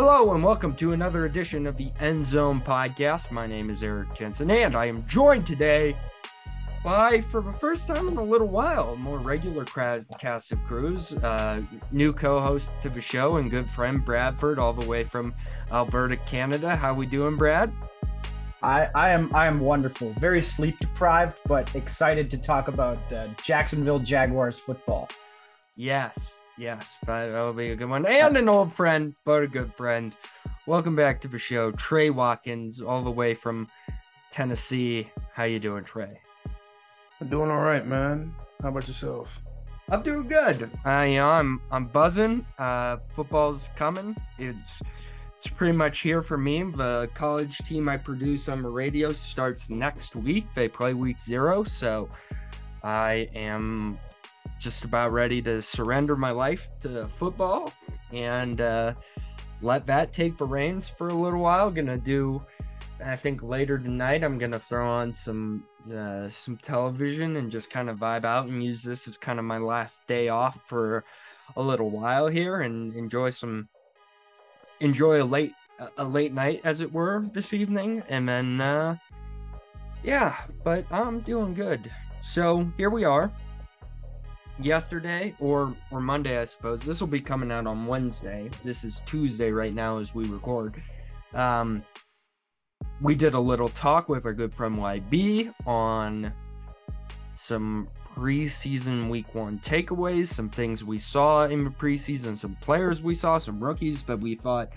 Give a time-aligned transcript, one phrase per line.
[0.00, 3.32] Hello and welcome to another edition of the End Zone Podcast.
[3.32, 5.96] My name is Eric Jensen, and I am joined today
[6.84, 11.14] by, for the first time in a little while, a more regular cast of crews,
[11.14, 15.32] uh, new co-host to the show and good friend Bradford, all the way from
[15.72, 16.76] Alberta, Canada.
[16.76, 17.72] How we doing, Brad?
[18.62, 20.12] I, I am I am wonderful.
[20.20, 25.08] Very sleep deprived, but excited to talk about uh, Jacksonville Jaguars football.
[25.76, 28.04] Yes, yes, that'll be a good one.
[28.06, 30.14] And an old friend, but a good friend.
[30.66, 33.68] Welcome back to the show, Trey Watkins, all the way from
[34.30, 35.10] Tennessee.
[35.32, 36.20] How you doing, Trey?
[37.20, 38.34] I'm doing all right, man.
[38.62, 39.40] How about yourself?
[39.90, 40.70] I'm doing good.
[40.84, 42.44] Uh, you know, I'm I'm buzzing.
[42.58, 44.14] Uh, football's coming.
[44.38, 44.82] It's
[45.36, 46.64] it's pretty much here for me.
[46.64, 50.46] The college team I produce on the radio starts next week.
[50.54, 52.08] They play week zero, so
[52.82, 53.98] I am
[54.58, 57.72] just about ready to surrender my life to football
[58.12, 58.92] and uh,
[59.62, 61.70] let that take the reins for a little while.
[61.70, 62.44] Gonna do,
[63.04, 64.24] I think later tonight.
[64.24, 65.64] I'm gonna throw on some
[65.94, 69.44] uh, some television and just kind of vibe out and use this as kind of
[69.44, 71.04] my last day off for
[71.56, 73.68] a little while here and enjoy some
[74.80, 75.54] enjoy a late
[75.96, 78.96] a late night as it were this evening and then uh
[80.02, 81.90] yeah but i'm doing good
[82.22, 83.32] so here we are
[84.60, 89.02] yesterday or or monday i suppose this will be coming out on wednesday this is
[89.06, 90.82] tuesday right now as we record
[91.34, 91.82] um
[93.02, 96.32] we did a little talk with our good friend yb on
[97.34, 103.14] some preseason week one takeaways, some things we saw in the preseason, some players we
[103.14, 104.70] saw, some rookies that we thought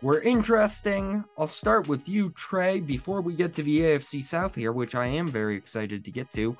[0.00, 1.22] were interesting.
[1.36, 5.06] I'll start with you, Trey, before we get to the AFC South here, which I
[5.06, 6.56] am very excited to get to.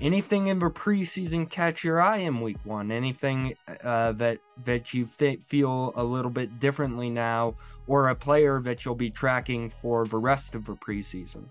[0.00, 2.90] Anything in the preseason catch your eye in week one?
[2.90, 3.54] Anything
[3.84, 7.54] uh, that that you feel a little bit differently now,
[7.86, 11.44] or a player that you'll be tracking for the rest of the preseason?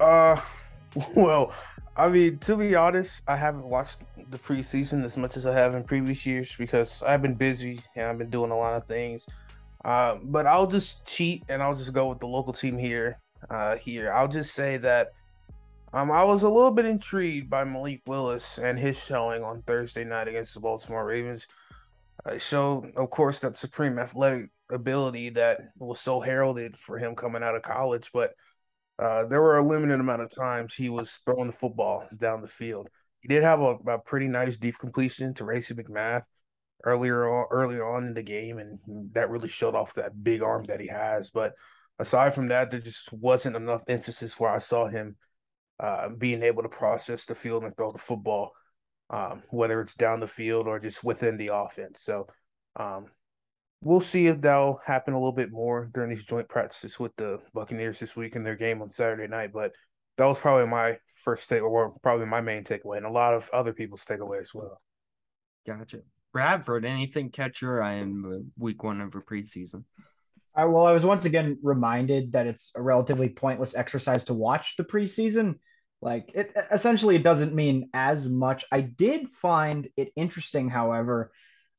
[0.00, 0.40] Uh,
[1.16, 1.52] well,
[1.96, 5.74] I mean, to be honest, I haven't watched the preseason as much as I have
[5.74, 9.26] in previous years because I've been busy and I've been doing a lot of things.
[9.84, 13.20] Uh, but I'll just cheat and I'll just go with the local team here.
[13.50, 15.12] Uh, here, I'll just say that
[15.92, 20.04] um, I was a little bit intrigued by Malik Willis and his showing on Thursday
[20.04, 21.46] night against the Baltimore Ravens.
[22.26, 27.42] It showed, of course, that supreme athletic ability that was so heralded for him coming
[27.42, 28.32] out of college, but
[28.98, 32.48] uh, there were a limited amount of times he was throwing the football down the
[32.48, 32.88] field.
[33.20, 36.22] He did have a, a pretty nice deep completion to Racey McMath
[36.84, 38.78] earlier on, early on in the game, and
[39.12, 41.30] that really showed off that big arm that he has.
[41.30, 41.54] But
[41.98, 45.16] aside from that, there just wasn't enough emphasis where I saw him
[45.80, 48.52] uh, being able to process the field and throw the football,
[49.10, 52.00] um, whether it's down the field or just within the offense.
[52.00, 52.26] So
[52.76, 53.06] um,
[53.82, 57.40] we'll see if that'll happen a little bit more during these joint practices with the
[57.54, 59.52] Buccaneers this week in their game on Saturday night.
[59.52, 59.74] But
[60.16, 63.50] that was probably my first take, or probably my main takeaway, and a lot of
[63.52, 64.80] other people's takeaway as well.
[65.66, 65.98] Gotcha.
[66.32, 69.84] Bradford, anything catch your eye in week one of a preseason?
[70.56, 74.76] Uh, well, I was once again reminded that it's a relatively pointless exercise to watch
[74.76, 75.56] the preseason.
[76.00, 78.64] Like it essentially, it doesn't mean as much.
[78.72, 81.32] I did find it interesting, however,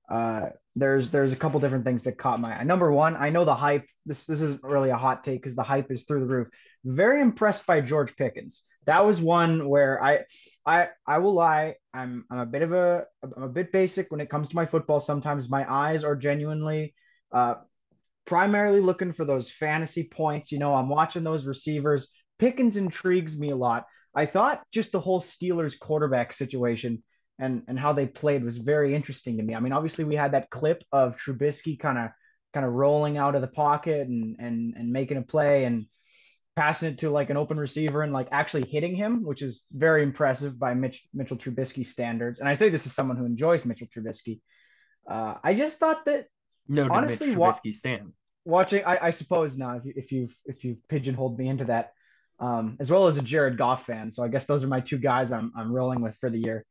[0.09, 2.63] uh, there's there's a couple different things that caught my eye.
[2.63, 3.85] Number one, I know the hype.
[4.05, 6.47] This this isn't really a hot take because the hype is through the roof.
[6.85, 8.63] Very impressed by George Pickens.
[8.85, 10.25] That was one where I
[10.65, 11.75] I I will lie.
[11.93, 14.65] I'm I'm a bit of a I'm a bit basic when it comes to my
[14.65, 14.99] football.
[14.99, 16.95] Sometimes my eyes are genuinely
[17.31, 17.55] uh,
[18.27, 20.51] primarily looking for those fantasy points.
[20.51, 22.09] You know, I'm watching those receivers.
[22.37, 23.85] Pickens intrigues me a lot.
[24.13, 27.03] I thought just the whole Steelers quarterback situation
[27.39, 29.55] and and how they played was very interesting to me.
[29.55, 32.09] I mean, obviously we had that clip of Trubisky kind of
[32.53, 35.85] kind of rolling out of the pocket and and and making a play and
[36.55, 40.01] passing it to like an open receiver and like actually hitting him, which is very
[40.01, 42.39] impressive by Mitch Mitchell Trubisky standards.
[42.39, 44.39] And I say this as someone who enjoys Mitchell Trubisky.
[45.07, 46.25] Uh, I just thought that
[46.67, 48.13] no, honestly, Mitch Trubisky wa- stand.
[48.47, 51.91] Watching, I, I suppose now if you if you've if you've pigeonholed me into that,
[52.39, 54.09] um, as well as a Jared Goff fan.
[54.09, 56.65] So I guess those are my two guys I'm I'm rolling with for the year.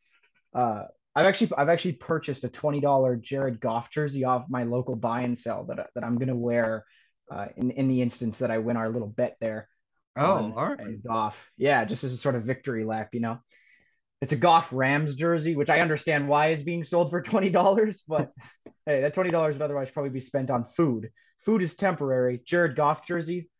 [0.54, 0.84] Uh,
[1.14, 5.20] I've actually I've actually purchased a twenty dollar Jared Goff jersey off my local buy
[5.20, 6.84] and sell that that I'm gonna wear
[7.30, 9.68] uh, in in the instance that I win our little bet there.
[10.16, 11.02] Oh, all right.
[11.06, 13.38] Goff, yeah, just as a sort of victory lap, you know.
[14.22, 18.02] It's a Goff Rams jersey, which I understand why is being sold for twenty dollars,
[18.08, 18.32] but
[18.86, 21.10] hey, that twenty dollars would otherwise probably be spent on food.
[21.44, 22.40] Food is temporary.
[22.44, 23.50] Jared Goff jersey,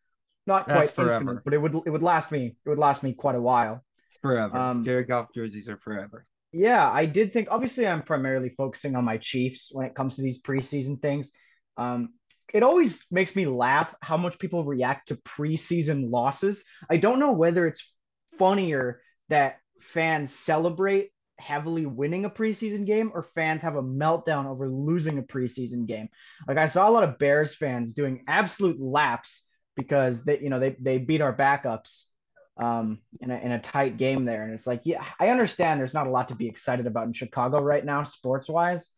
[0.47, 1.15] not quite forever.
[1.15, 3.85] infinite, but it would it would last me it would last me quite a while.
[4.23, 4.57] Forever.
[4.57, 6.25] Um, Jared Goff jerseys are forever
[6.57, 7.49] yeah, I did think.
[7.51, 11.31] Obviously, I'm primarily focusing on my Chiefs when it comes to these preseason things.
[11.77, 12.15] Um,
[12.55, 16.65] it always makes me laugh how much people react to preseason losses.
[16.89, 17.93] I don't know whether it's
[18.39, 24.69] funnier that fans celebrate heavily winning a preseason game or fans have a meltdown over
[24.69, 26.09] losing a preseason game.
[26.49, 29.43] Like I saw a lot of Bears fans doing absolute laps
[29.77, 32.05] because they, you know, they they beat our backups
[32.57, 35.95] um, in a in a tight game there, and it's like, yeah, I understand there's
[35.95, 38.89] not a lot to be excited about in Chicago right now, sports wise,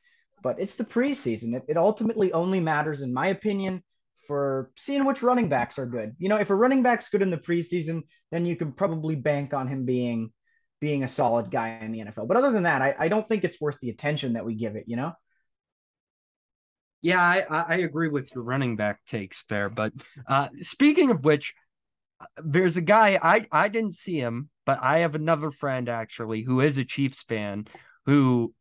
[0.43, 1.55] but it's the preseason.
[1.55, 3.82] It, it ultimately only matters, in my opinion,
[4.29, 6.14] for seeing which running backs are good.
[6.19, 9.52] You know, if a running back's good in the preseason, then you can probably bank
[9.55, 10.31] on him being
[10.80, 12.26] being a solid guy in the NFL.
[12.26, 14.76] But other than that, I, I don't think it's worth the attention that we give
[14.76, 15.12] it, you know?
[17.00, 19.69] Yeah, I, I agree with your running back takes there.
[19.69, 19.92] But
[20.26, 21.54] uh, speaking of which,
[22.42, 26.60] there's a guy I I didn't see him, but I have another friend actually who
[26.60, 27.66] is a Chiefs fan
[28.06, 28.52] who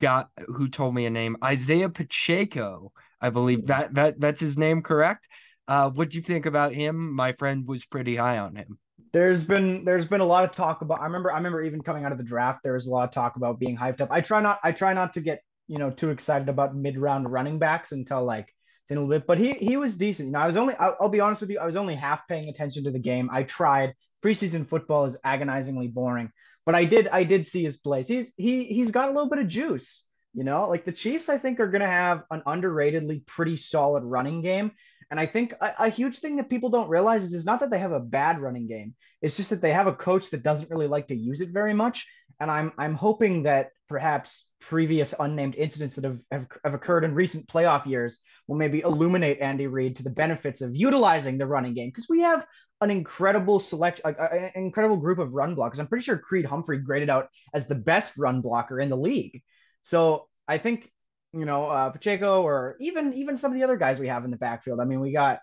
[0.00, 2.92] got who told me a name Isaiah Pacheco.
[3.20, 5.26] I believe that that that's his name, correct?
[5.66, 7.12] Uh, what do you think about him?
[7.14, 8.78] My friend was pretty high on him.
[9.14, 11.00] There's been there's been a lot of talk about.
[11.00, 13.14] I remember I remember even coming out of the draft, there was a lot of
[13.14, 14.08] talk about being hyped up.
[14.10, 17.30] I try not I try not to get you know too excited about mid round
[17.30, 18.52] running backs until like
[18.82, 20.26] it's in a little bit, but he he was decent.
[20.26, 22.26] You know, I was only I'll, I'll be honest with you, I was only half
[22.26, 23.30] paying attention to the game.
[23.32, 23.94] I tried.
[24.20, 26.32] Preseason football is agonizingly boring,
[26.66, 28.08] but I did I did see his plays.
[28.08, 30.04] He's he he's got a little bit of juice.
[30.32, 34.02] You know, like the Chiefs, I think are going to have an underratedly pretty solid
[34.02, 34.72] running game.
[35.10, 37.70] And I think a, a, huge thing that people don't realize is, is not that
[37.70, 38.94] they have a bad running game.
[39.22, 41.74] It's just that they have a coach that doesn't really like to use it very
[41.74, 42.06] much.
[42.40, 47.14] And I'm I'm hoping that perhaps previous unnamed incidents that have, have, have occurred in
[47.14, 48.18] recent playoff years
[48.48, 52.20] will maybe illuminate Andy Reid to the benefits of utilizing the running game because we
[52.20, 52.46] have
[52.80, 55.78] an incredible select, like an incredible group of run blockers.
[55.78, 59.42] I'm pretty sure Creed Humphrey graded out as the best run blocker in the league.
[59.82, 60.90] So I think
[61.34, 64.30] you know uh, Pacheco or even even some of the other guys we have in
[64.30, 64.80] the backfield.
[64.80, 65.40] I mean, we got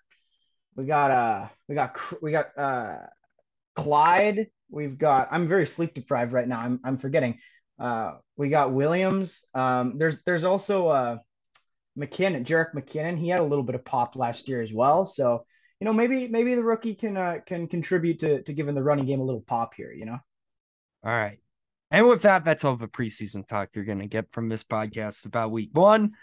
[0.76, 2.98] we got uh we got we got uh
[3.76, 4.48] Clyde.
[4.70, 5.30] We've got.
[5.32, 6.60] I'm very sleep deprived right now.
[6.60, 7.40] I'm I'm forgetting.
[7.80, 9.46] Uh, we got Williams.
[9.54, 11.18] Um, there's there's also uh
[11.98, 13.18] McKinnon, Jerick McKinnon.
[13.18, 15.06] He had a little bit of pop last year as well.
[15.06, 15.46] So
[15.80, 19.06] you know maybe maybe the rookie can uh, can contribute to to giving the running
[19.06, 19.92] game a little pop here.
[19.92, 20.18] You know.
[21.04, 21.40] All right.
[21.92, 25.26] And with that, that's all the preseason talk you're going to get from this podcast
[25.26, 26.14] about week one.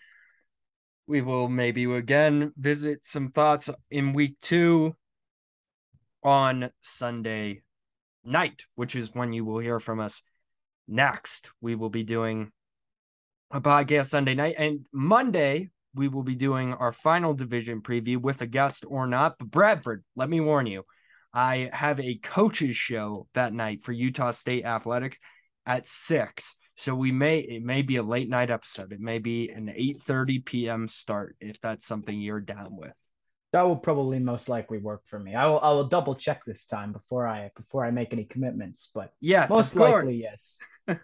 [1.06, 4.96] We will maybe again visit some thoughts in week two
[6.24, 7.62] on Sunday
[8.24, 10.22] night, which is when you will hear from us
[10.86, 11.50] next.
[11.60, 12.50] We will be doing
[13.50, 18.40] a podcast Sunday night, and Monday we will be doing our final division preview with
[18.40, 19.36] a guest or not.
[19.38, 20.84] But Bradford, let me warn you,
[21.32, 25.18] I have a coaches show that night for Utah State Athletics
[25.68, 26.56] at six.
[26.76, 28.92] So we may it may be a late night episode.
[28.92, 30.88] It may be an 8 30 p.m.
[30.88, 32.92] start if that's something you're down with.
[33.52, 35.34] That will probably most likely work for me.
[35.34, 38.90] I will I will double check this time before I before I make any commitments.
[38.94, 40.56] But yes, most likely yes.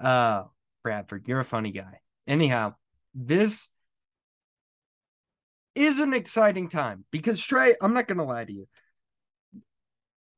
[0.00, 0.44] uh
[0.82, 2.00] Bradford, you're a funny guy.
[2.26, 2.74] Anyhow,
[3.14, 3.68] this
[5.74, 8.66] is an exciting time because Trey, I'm not gonna lie to you.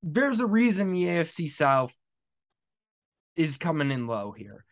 [0.03, 1.97] There's a reason the AFC South
[3.37, 4.65] is coming in low here.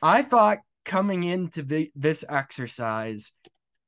[0.00, 3.32] I thought coming into the, this exercise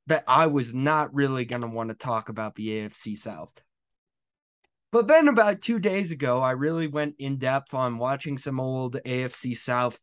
[0.07, 3.53] that I was not really going to want to talk about the AFC South.
[4.91, 8.95] But then about two days ago, I really went in depth on watching some old
[9.05, 9.99] AFC South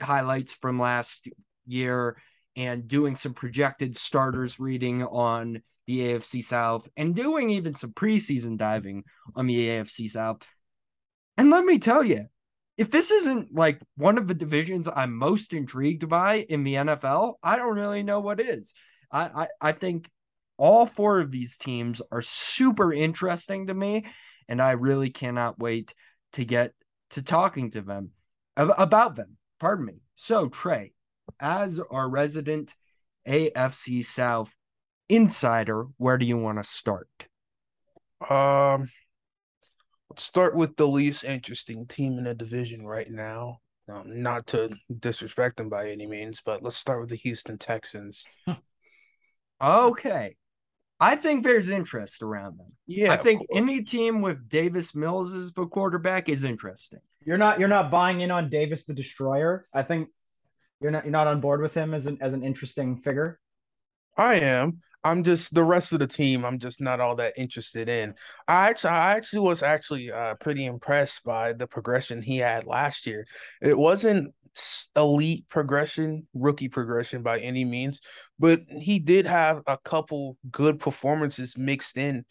[0.00, 1.28] highlights from last
[1.66, 2.18] year
[2.56, 8.58] and doing some projected starters reading on the AFC South and doing even some preseason
[8.58, 9.04] diving
[9.34, 10.46] on the AFC South.
[11.38, 12.26] And let me tell you,
[12.78, 17.34] if this isn't like one of the divisions I'm most intrigued by in the NFL,
[17.42, 18.72] I don't really know what is.
[19.10, 20.08] I, I, I think
[20.56, 24.06] all four of these teams are super interesting to me,
[24.48, 25.92] and I really cannot wait
[26.34, 26.72] to get
[27.10, 28.12] to talking to them
[28.56, 29.36] about them.
[29.58, 29.94] Pardon me.
[30.14, 30.92] So, Trey,
[31.40, 32.74] as our resident
[33.26, 34.54] AFC South
[35.08, 37.08] insider, where do you want to start?
[38.28, 38.88] Um,
[40.16, 43.60] start with the least interesting team in the division right now.
[43.90, 48.26] Um, not to disrespect them by any means, but let's start with the Houston Texans.
[49.62, 50.36] okay.
[51.00, 52.72] I think there's interest around them.
[52.86, 53.12] Yeah.
[53.12, 56.98] I think any team with Davis Mills as the quarterback is interesting.
[57.24, 59.66] You're not you're not buying in on Davis the Destroyer.
[59.72, 60.08] I think
[60.80, 63.38] you're not you're not on board with him as an as an interesting figure.
[64.18, 64.80] I am.
[65.04, 66.44] I'm just the rest of the team.
[66.44, 68.14] I'm just not all that interested in.
[68.48, 73.06] I actually, I actually was actually uh, pretty impressed by the progression he had last
[73.06, 73.26] year.
[73.62, 74.34] It wasn't
[74.96, 78.00] elite progression, rookie progression by any means,
[78.40, 82.24] but he did have a couple good performances mixed in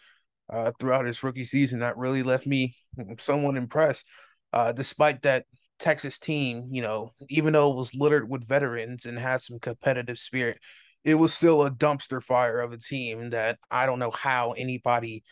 [0.51, 2.75] uh, throughout his rookie season that really left me
[3.17, 4.06] somewhat impressed.
[4.51, 5.46] Uh, despite that
[5.79, 10.17] Texas team, you know, even though it was littered with veterans and had some competitive
[10.17, 10.58] spirit,
[11.04, 15.24] it was still a dumpster fire of a team that I don't know how anybody,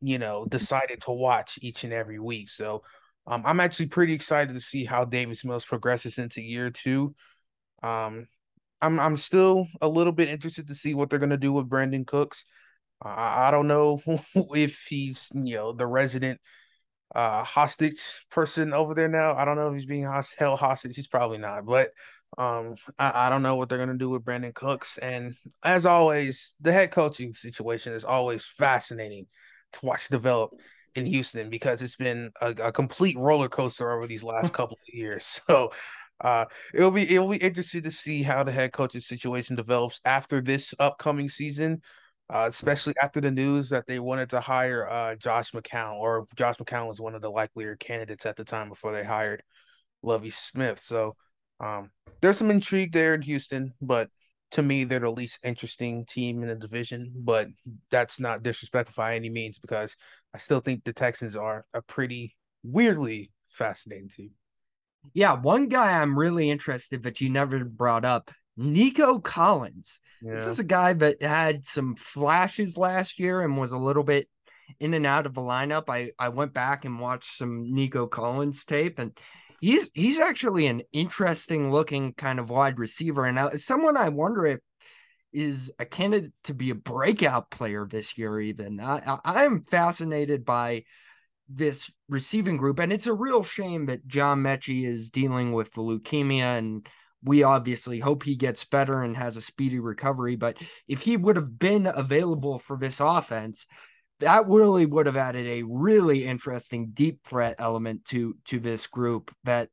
[0.00, 2.50] you know, decided to watch each and every week.
[2.50, 2.82] So
[3.26, 7.14] um, I'm actually pretty excited to see how Davis Mills progresses into year two.
[7.82, 8.26] Um,
[8.80, 12.06] I'm I'm still a little bit interested to see what they're gonna do with Brandin
[12.06, 12.44] Cooks.
[13.02, 14.00] I, I don't know
[14.54, 16.40] if he's you know the resident
[17.14, 19.34] uh hostage person over there now.
[19.34, 20.96] I don't know if he's being held hostage.
[20.96, 21.90] He's probably not, but
[22.36, 24.98] um I, I don't know what they're gonna do with Brandin Cooks.
[24.98, 29.26] And as always, the head coaching situation is always fascinating
[29.74, 30.50] to watch develop
[30.94, 34.94] in Houston because it's been a, a complete roller coaster over these last couple of
[34.94, 35.40] years.
[35.48, 35.72] So
[36.20, 40.40] uh it'll be it'll be interesting to see how the head coaching situation develops after
[40.40, 41.80] this upcoming season
[42.30, 46.56] uh, especially after the news that they wanted to hire uh, Josh McCown, or Josh
[46.56, 49.42] McCown was one of the likelier candidates at the time before they hired
[50.02, 50.78] Lovie Smith.
[50.78, 51.16] So
[51.60, 54.08] um, there's some intrigue there in Houston, but
[54.52, 57.12] to me, they're the least interesting team in the division.
[57.14, 57.48] But
[57.90, 59.96] that's not disrespectful by any means because
[60.34, 64.30] I still think the Texans are a pretty weirdly fascinating team.
[65.14, 70.00] Yeah, one guy I'm really interested that you never brought up, Nico Collins.
[70.22, 70.32] Yeah.
[70.32, 74.28] This is a guy that had some flashes last year and was a little bit
[74.80, 75.84] in and out of the lineup.
[75.88, 79.16] I I went back and watched some Nico Collins tape, and
[79.60, 84.46] he's he's actually an interesting looking kind of wide receiver, and uh, someone I wonder
[84.46, 84.60] if
[85.32, 88.40] is a candidate to be a breakout player this year.
[88.40, 90.84] Even I I am fascinated by
[91.48, 95.82] this receiving group, and it's a real shame that John Metchie is dealing with the
[95.82, 96.86] leukemia and
[97.22, 100.36] we obviously hope he gets better and has a speedy recovery.
[100.36, 103.66] But if he would have been available for this offense,
[104.20, 109.34] that really would have added a really interesting deep threat element to to this group
[109.44, 109.68] that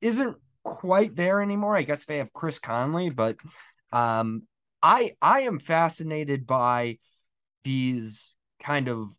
[0.00, 1.76] isn't quite there anymore.
[1.76, 3.36] I guess they have Chris Conley, but
[3.92, 4.42] um,
[4.82, 6.98] I I am fascinated by
[7.64, 9.10] these kind of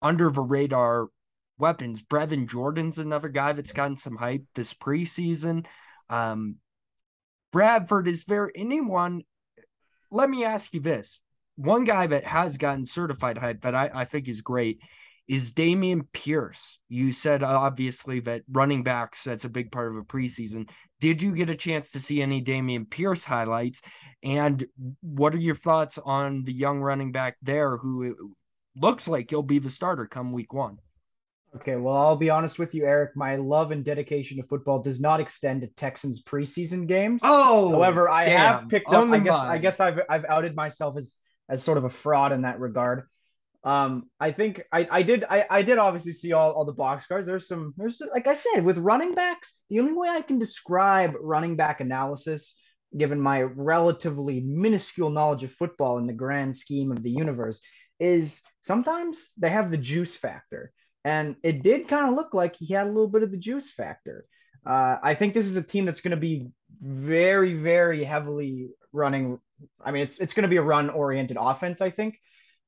[0.00, 1.08] under the radar
[1.58, 2.02] weapons.
[2.02, 5.66] Brevin Jordan's another guy that's gotten some hype this preseason.
[6.10, 6.56] Um,
[7.52, 9.22] Bradford, is there anyone?
[10.10, 11.20] Let me ask you this:
[11.56, 14.80] one guy that has gotten certified hype that I, I think is great
[15.28, 16.78] is Dameon Pierce.
[16.88, 20.68] You said uh, obviously that running backs that's a big part of a preseason.
[21.00, 23.82] Did you get a chance to see any Dameon Pierce highlights?
[24.22, 24.64] And
[25.00, 28.34] what are your thoughts on the young running back there who
[28.76, 30.78] looks like he'll be the starter come week one?
[31.54, 33.14] Okay, well, I'll be honest with you, Eric.
[33.14, 37.20] My love and dedication to football does not extend to Texans preseason games.
[37.24, 38.38] Oh, however, I damn.
[38.38, 39.04] have picked up.
[39.10, 39.34] I guess.
[39.36, 41.16] I guess I've I've outed myself as
[41.48, 43.08] as sort of a fraud in that regard.
[43.64, 47.04] Um, I think I I did I I did obviously see all all the box
[47.04, 47.26] scores.
[47.26, 49.58] There's some there's like I said with running backs.
[49.70, 52.56] The only way I can describe running back analysis,
[52.96, 57.60] given my relatively minuscule knowledge of football in the grand scheme of the universe,
[58.00, 60.72] is sometimes they have the juice factor
[61.04, 63.70] and it did kind of look like he had a little bit of the juice
[63.70, 64.24] factor.
[64.64, 66.48] Uh, I think this is a team that's going to be
[66.80, 69.40] very, very heavily running.
[69.84, 71.80] I mean, it's it's going to be a run oriented offense.
[71.80, 72.18] I think.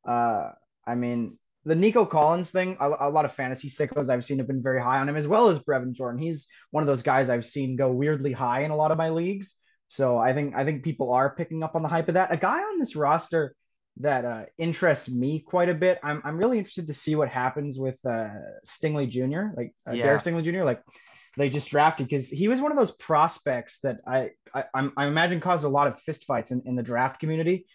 [0.06, 0.50] Uh,
[0.86, 2.76] I mean, the Nico Collins thing.
[2.80, 5.26] A, a, lot of fantasy sickos I've seen have been very high on him, as
[5.26, 6.20] well as Brevin Jordan.
[6.20, 9.10] He's one of those guys I've seen go weirdly high in a lot of my
[9.10, 9.54] leagues.
[9.88, 12.32] So I think I think people are picking up on the hype of that.
[12.32, 13.54] A guy on this roster
[13.98, 15.98] that uh, interests me quite a bit.
[16.02, 18.28] I'm I'm really interested to see what happens with uh,
[18.66, 19.56] Stingley Jr.
[19.56, 20.04] Like uh, yeah.
[20.04, 20.64] Derek Stingley Jr.
[20.64, 20.82] Like
[21.36, 24.64] they just drafted because he was one of those prospects that I I,
[24.96, 27.66] I imagine caused a lot of fistfights in, in the draft community.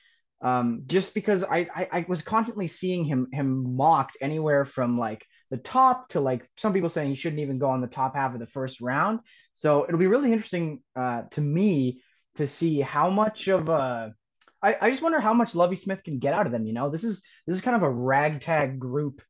[0.41, 5.25] Um, just because I, I I was constantly seeing him him mocked anywhere from like
[5.51, 8.33] the top to like some people saying he shouldn't even go on the top half
[8.33, 9.19] of the first round.
[9.53, 12.01] So it'll be really interesting uh, to me
[12.35, 14.13] to see how much of a
[14.61, 16.65] I, I just wonder how much Lovie Smith can get out of them.
[16.65, 19.21] You know, this is this is kind of a ragtag group,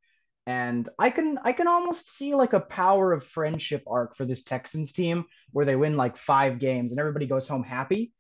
[0.50, 4.42] and I can I can almost see like a power of friendship arc for this
[4.42, 8.12] Texans team where they win like five games and everybody goes home happy.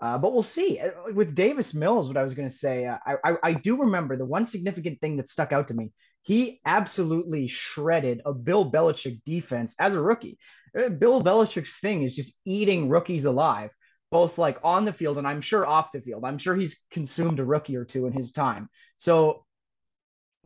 [0.00, 0.80] Uh, but we'll see.
[0.80, 3.76] Uh, with Davis Mills, what I was going to say, uh, I, I I do
[3.76, 5.92] remember the one significant thing that stuck out to me.
[6.22, 10.36] He absolutely shredded a Bill Belichick defense as a rookie.
[10.76, 13.70] Uh, Bill Belichick's thing is just eating rookies alive
[14.10, 16.24] both like on the field and I'm sure off the field.
[16.24, 18.70] I'm sure he's consumed a rookie or two in his time.
[18.96, 19.44] So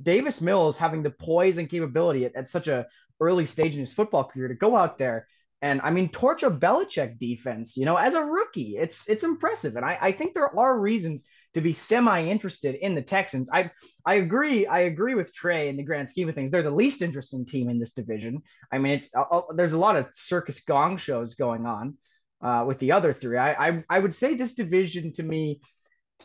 [0.01, 2.87] Davis Mills having the poise and capability at, at such a
[3.21, 5.27] early stage in his football career to go out there
[5.61, 9.77] And I mean, torch a Belichick defense, you know, as a rookie, it's it's impressive.
[9.77, 13.49] And I, I think there are reasons to be semi-interested in the Texans.
[13.53, 13.71] I
[14.05, 14.67] I agree.
[14.67, 16.51] I agree with Trey in the grand scheme of things.
[16.51, 18.43] They're the least interesting team in this division.
[18.73, 21.97] I mean, it's uh, uh there's a lot of circus gong shows going on
[22.43, 23.39] uh, with the other three.
[23.39, 25.61] I, I I would say this division to me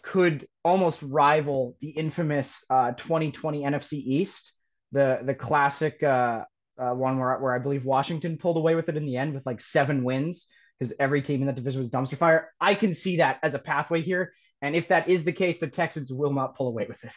[0.02, 4.54] could almost rival the infamous uh, 2020 NFC East,
[4.92, 6.46] the the classic uh,
[6.78, 9.46] uh, one where where I believe Washington pulled away with it in the end with
[9.46, 12.52] like seven wins because every team in that division was dumpster fire.
[12.60, 15.68] I can see that as a pathway here, and if that is the case, the
[15.68, 17.14] Texans will not pull away with it.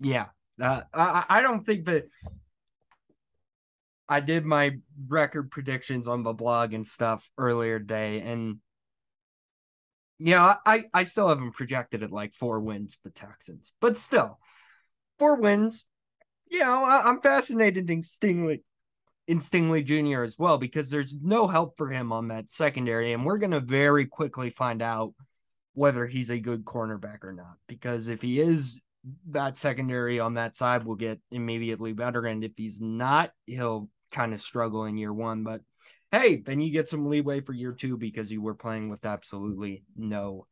[0.00, 0.26] Yeah,
[0.60, 2.04] uh, I I don't think that.
[4.10, 8.56] I did my record predictions on the blog and stuff earlier today, and
[10.18, 14.38] know, I I still haven't projected it like four wins for Texans, but still,
[15.18, 15.86] four wins.
[16.50, 18.62] You know, I, am fascinated in Stingley,
[19.26, 20.22] in Stingley Jr.
[20.22, 24.06] as well because there's no help for him on that secondary, and we're gonna very
[24.06, 25.14] quickly find out
[25.78, 27.54] whether he's a good cornerback or not.
[27.68, 28.80] Because if he is,
[29.30, 32.26] that secondary on that side will get immediately better.
[32.26, 35.44] And if he's not, he'll kind of struggle in year one.
[35.44, 35.60] But
[36.12, 39.84] hey, then you get some leeway for year two because you were playing with absolutely
[39.96, 40.46] no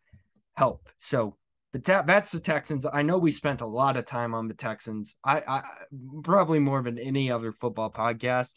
[0.55, 0.89] help.
[0.99, 1.37] So
[1.73, 2.87] the te- that's the Texans.
[2.91, 5.15] I know we spent a lot of time on the Texans.
[5.25, 5.63] I, I
[6.23, 8.55] probably more than any other football podcast.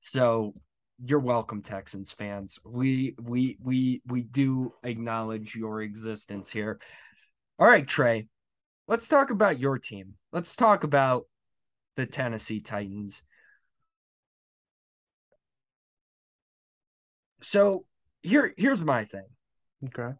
[0.00, 0.54] So
[1.02, 2.58] you're welcome, Texans fans.
[2.64, 6.80] We we we we do acknowledge your existence here.
[7.58, 8.26] All right, Trey.
[8.86, 10.14] Let's talk about your team.
[10.32, 11.24] Let's talk about
[11.96, 13.22] the Tennessee Titans.
[17.48, 17.86] So
[18.22, 19.24] here here's my thing.
[19.86, 20.12] Okay.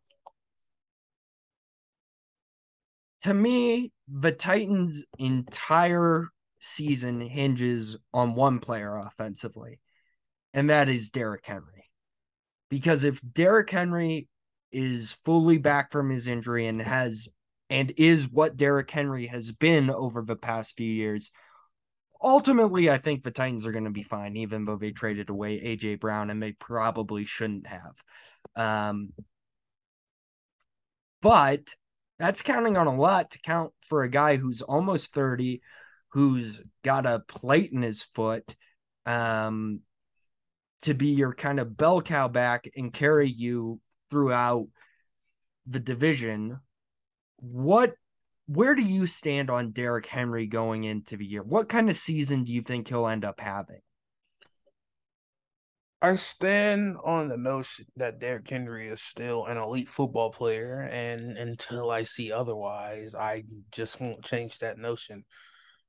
[3.24, 6.28] To me, the Titans' entire
[6.60, 9.78] season hinges on one player offensively
[10.54, 11.84] and that is Derrick Henry.
[12.70, 14.28] Because if Derrick Henry
[14.72, 17.28] is fully back from his injury and has
[17.68, 21.30] and is what Derrick Henry has been over the past few years,
[22.20, 25.60] ultimately I think the Titans are going to be fine, even though they traded away
[25.60, 28.02] AJ Brown and they probably shouldn't have.
[28.56, 29.12] Um,
[31.20, 31.74] but
[32.18, 35.60] that's counting on a lot to count for a guy who's almost 30,
[36.10, 38.56] who's got a plate in his foot,
[39.06, 39.80] um,
[40.82, 44.66] to be your kind of bell cow back and carry you throughout
[45.66, 46.58] the division.
[47.36, 47.94] What
[48.48, 51.42] where do you stand on Derrick Henry going into the year?
[51.42, 53.80] What kind of season do you think he'll end up having?
[56.00, 61.36] I stand on the notion that Derrick Henry is still an elite football player, and
[61.36, 65.24] until I see otherwise, I just won't change that notion.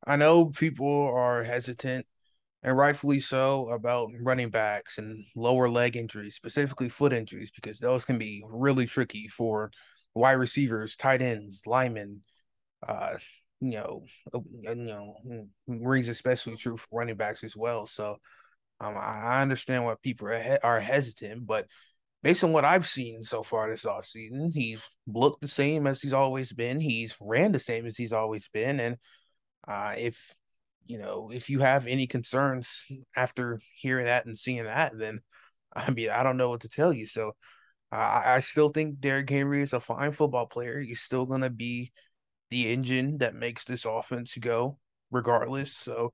[0.06, 2.08] I know people are hesitant
[2.62, 8.04] and rightfully so, about running backs and lower leg injuries, specifically foot injuries, because those
[8.04, 9.72] can be really tricky for
[10.14, 12.22] wide receivers, tight ends, linemen.
[12.88, 13.18] Uh,
[13.62, 17.86] you know, uh, you know, mm, rings especially true for running backs as well.
[17.88, 18.18] So,
[18.82, 21.68] um, I understand why people are, he- are hesitant, but
[22.24, 26.14] based on what I've seen so far this offseason, he's looked the same as he's
[26.14, 26.80] always been.
[26.82, 28.98] He's ran the same as he's always been, and
[29.68, 30.34] uh, if
[30.88, 35.20] you know, if you have any concerns after hearing that and seeing that, then
[35.76, 37.06] I mean, I don't know what to tell you.
[37.06, 37.34] So
[37.92, 40.80] I still think Derrick Henry is a fine football player.
[40.80, 41.92] He's still going to be
[42.50, 44.80] the engine that makes this offense go,
[45.12, 45.76] regardless.
[45.76, 46.14] So,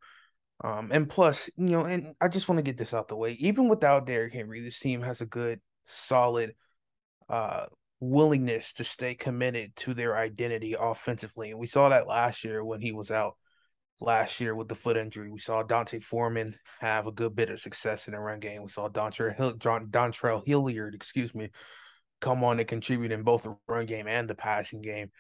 [0.64, 3.32] um, and plus, you know, and I just want to get this out the way.
[3.34, 6.54] Even without Derrick Henry, this team has a good, solid,
[7.30, 7.66] uh,
[8.00, 11.52] willingness to stay committed to their identity offensively.
[11.52, 13.36] And we saw that last year when he was out
[14.02, 15.30] last year with the foot injury.
[15.30, 18.62] We saw D'Onta Foreman have a good bit of success in the run game.
[18.62, 21.50] We saw Dontre Hill, Dontrell Hilliard, excuse me,
[22.22, 25.12] come on and contribute in both the run game and the passing game.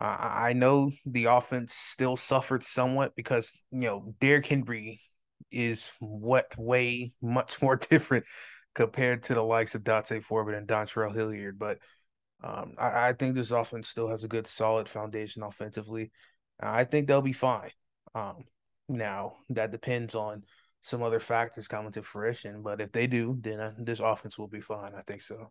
[0.00, 5.00] Uh, I know the offense still suffered somewhat because you know Derrick Henry
[5.50, 8.24] is what way much more different
[8.74, 11.78] compared to the likes of D'Onta Foreman and Dontrell Hilliard, but
[12.44, 16.12] um, I, I, think this offense still has a good solid foundation offensively.
[16.60, 17.70] I think they'll be fine.
[18.14, 18.44] Um,
[18.88, 20.44] now that depends on
[20.82, 24.48] some other factors coming to fruition, but if they do, then uh, this offense will
[24.48, 24.92] be fine.
[24.94, 25.50] I think so.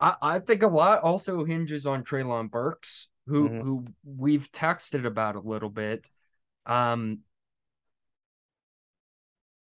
[0.00, 3.60] I, I think a lot also hinges on Treylon Burks, who mm-hmm.
[3.60, 6.06] who we've texted about a little bit.
[6.66, 7.20] Um,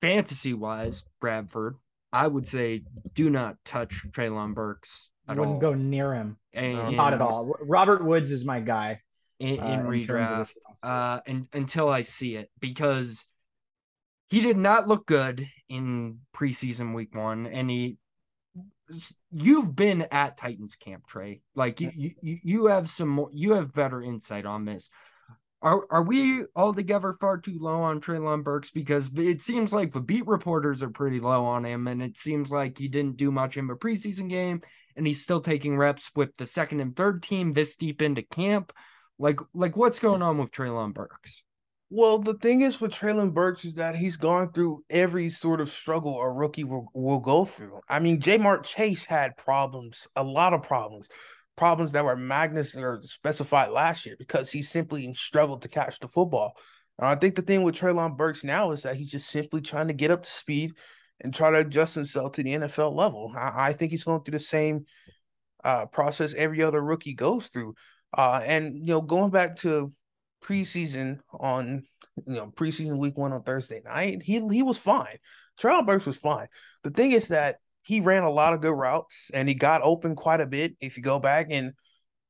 [0.01, 1.77] fantasy wise, Bradford,
[2.13, 2.83] I would say
[3.15, 5.11] do not touch Treylon Burks.
[5.29, 5.61] I wouldn't all.
[5.61, 6.37] go near him.
[6.53, 7.57] And, not at all.
[7.61, 9.01] Robert Woods is my guy
[9.39, 13.27] in, in uh, redraft uh, and, until I see it because
[14.29, 17.99] he did not look good in preseason week one, and he
[19.31, 21.41] you've been at Titans camp, Trey.
[21.55, 24.91] Like you, you, you have some more, you have better insight on this.
[25.63, 28.71] Are are we altogether far too low on Treylon Burks?
[28.71, 32.51] Because it seems like the beat reporters are pretty low on him, and it seems
[32.51, 34.61] like he didn't do much in a preseason game,
[34.97, 38.73] and he's still taking reps with the second and third team this deep into camp.
[39.19, 41.43] Like, like what's going on with Treylon Burks?
[41.89, 45.71] Well, the thing is for Treylon Burks is that he's gone through every sort of
[45.71, 47.81] struggle a rookie will, will go through.
[47.89, 51.07] I mean, Ja'Marr Chase had problems, a lot of problems,
[51.57, 56.09] problems that were Magnus or specified last year because he simply struggled to catch the
[56.09, 56.55] football.
[56.99, 59.87] And I think the thing with Treylon Burks now is that he's just simply trying
[59.87, 60.73] to get up to speed
[61.21, 63.33] and try to adjust himself to the NFL level.
[63.37, 64.87] I, I think he's going through the same
[65.63, 67.75] uh, process every other rookie goes through.
[68.13, 69.93] Uh, and you know, going back to
[70.47, 71.85] preseason on
[72.27, 75.17] you know preseason week one on Thursday night, he he was fine.
[75.61, 76.49] Treylon Burks was fine.
[76.83, 80.17] The thing is that he ran a lot of good routes and he got open
[80.17, 80.77] quite a bit.
[80.81, 81.73] If you go back and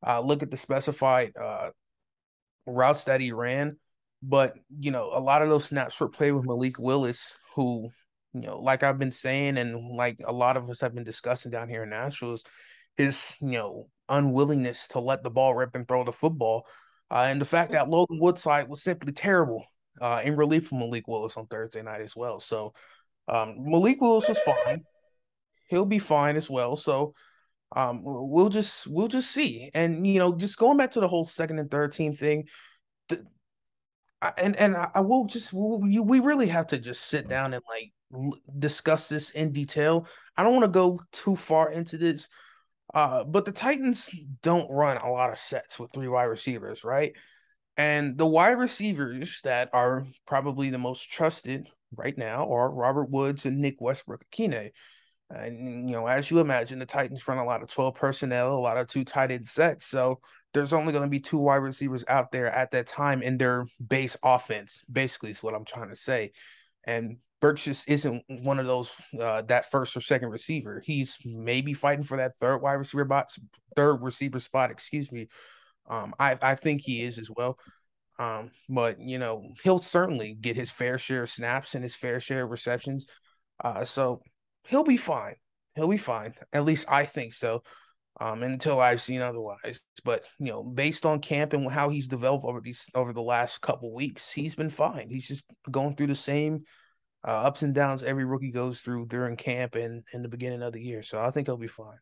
[0.06, 1.70] uh, look at the specified uh,
[2.66, 3.76] routes that he ran,
[4.22, 7.90] but you know a lot of those snaps were played with Malik Willis, who
[8.34, 11.50] you know, like I've been saying, and like a lot of us have been discussing
[11.50, 12.44] down here in Nashville, is
[12.96, 16.66] his you know unwillingness to let the ball rip and throw the football
[17.10, 19.64] uh, and the fact that Logan Woodside was simply terrible
[20.00, 22.40] uh, in relief from Malik Willis on Thursday night as well.
[22.40, 22.72] So
[23.28, 24.84] um, Malik Willis was fine.
[25.68, 26.76] He'll be fine as well.
[26.76, 27.14] So
[27.74, 29.70] um, we'll just we'll just see.
[29.74, 32.44] And you know, just going back to the whole second and third team thing,
[33.08, 33.24] the,
[34.38, 37.92] and and I will just we, we really have to just sit down and like
[38.58, 40.06] discuss this in detail.
[40.36, 42.28] I don't want to go too far into this
[42.94, 44.10] uh, but the Titans
[44.42, 47.16] don't run a lot of sets with three wide receivers, right?
[47.76, 53.44] And the wide receivers that are probably the most trusted right now are Robert Woods
[53.44, 54.70] and Nick Westbrook-Ikhine.
[55.28, 58.60] And you know, as you imagine, the Titans run a lot of 12 personnel, a
[58.60, 59.86] lot of two tight end sets.
[59.86, 60.20] So
[60.54, 63.66] there's only going to be two wide receivers out there at that time in their
[63.84, 66.32] base offense, basically, is what I'm trying to say.
[66.84, 70.82] And Burks just isn't one of those uh, that first or second receiver.
[70.84, 73.38] He's maybe fighting for that third wide receiver box,
[73.74, 74.70] third receiver spot.
[74.70, 75.28] Excuse me.
[75.88, 77.58] Um, I I think he is as well.
[78.18, 82.20] Um, but you know he'll certainly get his fair share of snaps and his fair
[82.20, 83.06] share of receptions.
[83.62, 84.22] Uh, so
[84.64, 85.34] he'll be fine.
[85.74, 86.34] He'll be fine.
[86.52, 87.62] At least I think so.
[88.18, 89.82] Um, until I've seen otherwise.
[90.02, 93.60] But you know, based on camp and how he's developed over these over the last
[93.60, 95.10] couple weeks, he's been fine.
[95.10, 96.64] He's just going through the same
[97.26, 100.72] uh, ups and downs every rookie goes through during camp and in the beginning of
[100.72, 101.02] the year.
[101.02, 101.98] So I think he'll be fine.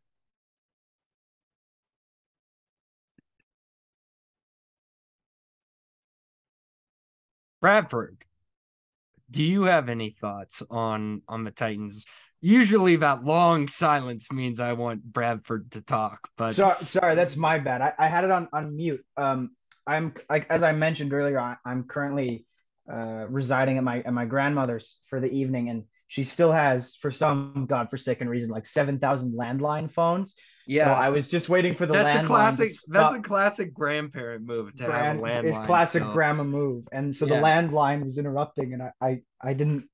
[7.61, 8.19] Bradford,
[9.31, 12.05] do you have any thoughts on on the Titans?
[12.43, 16.29] Usually, that long silence means I want Bradford to talk.
[16.37, 17.81] But so, sorry, that's my bad.
[17.81, 19.03] I, I had it on on mute.
[19.17, 19.53] Um,
[19.87, 22.45] I'm like as I mentioned earlier, I, I'm currently
[22.91, 27.11] uh, residing at my at my grandmother's for the evening, and she still has, for
[27.11, 30.35] some godforsaken reason, like seven thousand landline phones.
[30.67, 31.95] Yeah, so I was just waiting for the.
[31.95, 32.05] Landline.
[32.05, 32.71] That's a classic.
[32.89, 35.45] That's a classic grandparent move to Grand, have a landline.
[35.45, 36.13] It's classic so.
[36.13, 37.37] grandma move, and so yeah.
[37.37, 39.89] the landline was interrupting, and I, I I didn't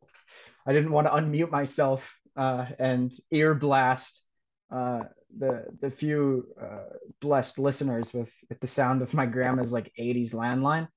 [0.66, 4.22] I didn't want to unmute myself uh, and ear blast
[4.70, 5.00] uh,
[5.36, 10.34] the the few uh, blessed listeners with with the sound of my grandma's like 80s
[10.34, 10.88] landline.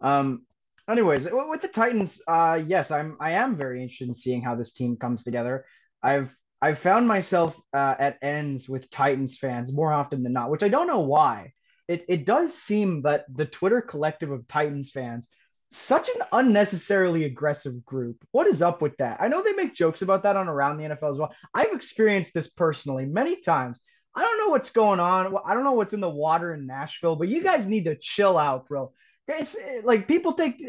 [0.00, 0.42] Um,
[0.88, 4.72] anyways, with the Titans, uh, yes, I'm I am very interested in seeing how this
[4.72, 5.64] team comes together.
[6.02, 10.62] I've I've found myself uh, at ends with Titans fans more often than not, which
[10.62, 11.52] I don't know why.
[11.88, 15.28] It it does seem that the Twitter collective of Titans fans
[15.70, 18.24] such an unnecessarily aggressive group.
[18.30, 19.20] What is up with that?
[19.20, 21.34] I know they make jokes about that on around the NFL as well.
[21.52, 23.80] I've experienced this personally many times.
[24.14, 25.36] I don't know what's going on.
[25.44, 28.38] I don't know what's in the water in Nashville, but you guys need to chill
[28.38, 28.92] out, bro.
[29.28, 30.62] It's eh, like people take.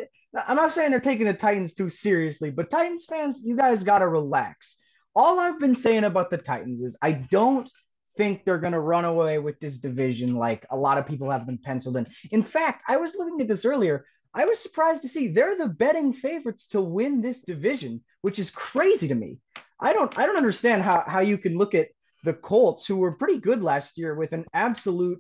[0.48, 4.08] I'm not saying they're taking the Titans too seriously, but Titans fans, you guys gotta
[4.08, 4.78] relax.
[5.16, 7.70] All I've been saying about the Titans is I don't
[8.18, 11.58] think they're gonna run away with this division like a lot of people have been
[11.58, 12.08] penciled in.
[12.32, 14.06] In fact, I was looking at this earlier.
[14.34, 18.52] I was surprised to see they're the betting favorites to win this division, which is
[18.52, 19.38] crazy to me.
[19.80, 21.90] I don't I don't understand how how you can look at
[22.24, 25.20] the Colts, who were pretty good last year, with an absolute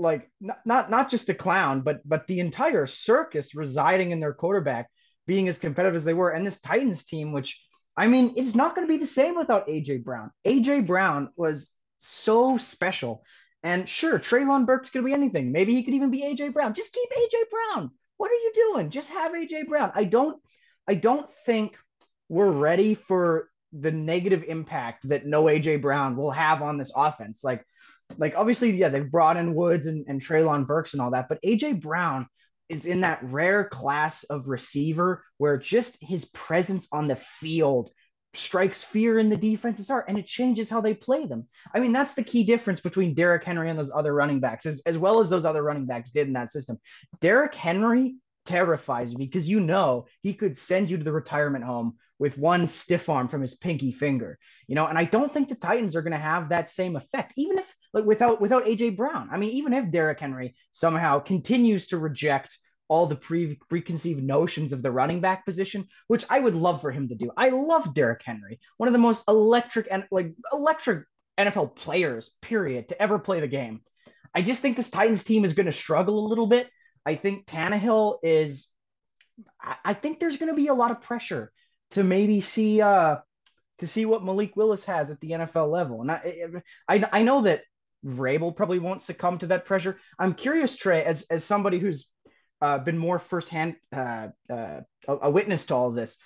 [0.00, 4.32] like not, not not just a clown, but but the entire circus residing in their
[4.32, 4.90] quarterback,
[5.26, 7.60] being as competitive as they were, and this Titans team, which
[7.96, 10.30] I mean, it's not going to be the same without AJ Brown.
[10.46, 13.22] AJ Brown was so special.
[13.62, 15.52] And sure, Treylon going to be anything.
[15.52, 16.72] Maybe he could even be AJ Brown.
[16.72, 17.90] Just keep AJ Brown.
[18.16, 18.90] What are you doing?
[18.90, 19.92] Just have AJ Brown.
[19.94, 20.40] I don't
[20.88, 21.76] I don't think
[22.28, 27.44] we're ready for the negative impact that no AJ Brown will have on this offense.
[27.44, 27.64] Like,
[28.18, 31.42] like obviously, yeah, they've brought in Woods and, and Treylon Burks and all that, but
[31.42, 32.26] AJ Brown
[32.68, 37.90] is in that rare class of receiver where just his presence on the field
[38.32, 41.48] strikes fear in the defense's heart and it changes how they play them.
[41.74, 44.80] I mean, that's the key difference between Derrick Henry and those other running backs, as,
[44.86, 46.78] as well as those other running backs did in that system.
[47.20, 48.14] Derrick Henry
[48.46, 52.66] terrifies me because you know he could send you to the retirement home with one
[52.66, 56.02] stiff arm from his pinky finger, you know, and I don't think the Titans are
[56.02, 59.30] going to have that same effect, even if like without without AJ Brown.
[59.32, 64.72] I mean, even if Derrick Henry somehow continues to reject all the pre preconceived notions
[64.72, 67.30] of the running back position, which I would love for him to do.
[67.36, 71.06] I love Derrick Henry, one of the most electric and like electric
[71.38, 73.80] NFL players, period, to ever play the game.
[74.34, 76.68] I just think this Titans team is going to struggle a little bit.
[77.06, 78.68] I think Tannehill is.
[79.84, 81.50] I think there's going to be a lot of pressure
[81.92, 83.16] to maybe see uh
[83.78, 86.02] to see what Malik Willis has at the NFL level.
[86.02, 86.46] And I
[86.88, 87.62] I, I know that
[88.04, 89.98] Vrabel probably won't succumb to that pressure.
[90.18, 92.08] I'm curious, Trey, as as somebody who's
[92.60, 96.18] uh, been more firsthand uh, uh, a, a, witness to all of this.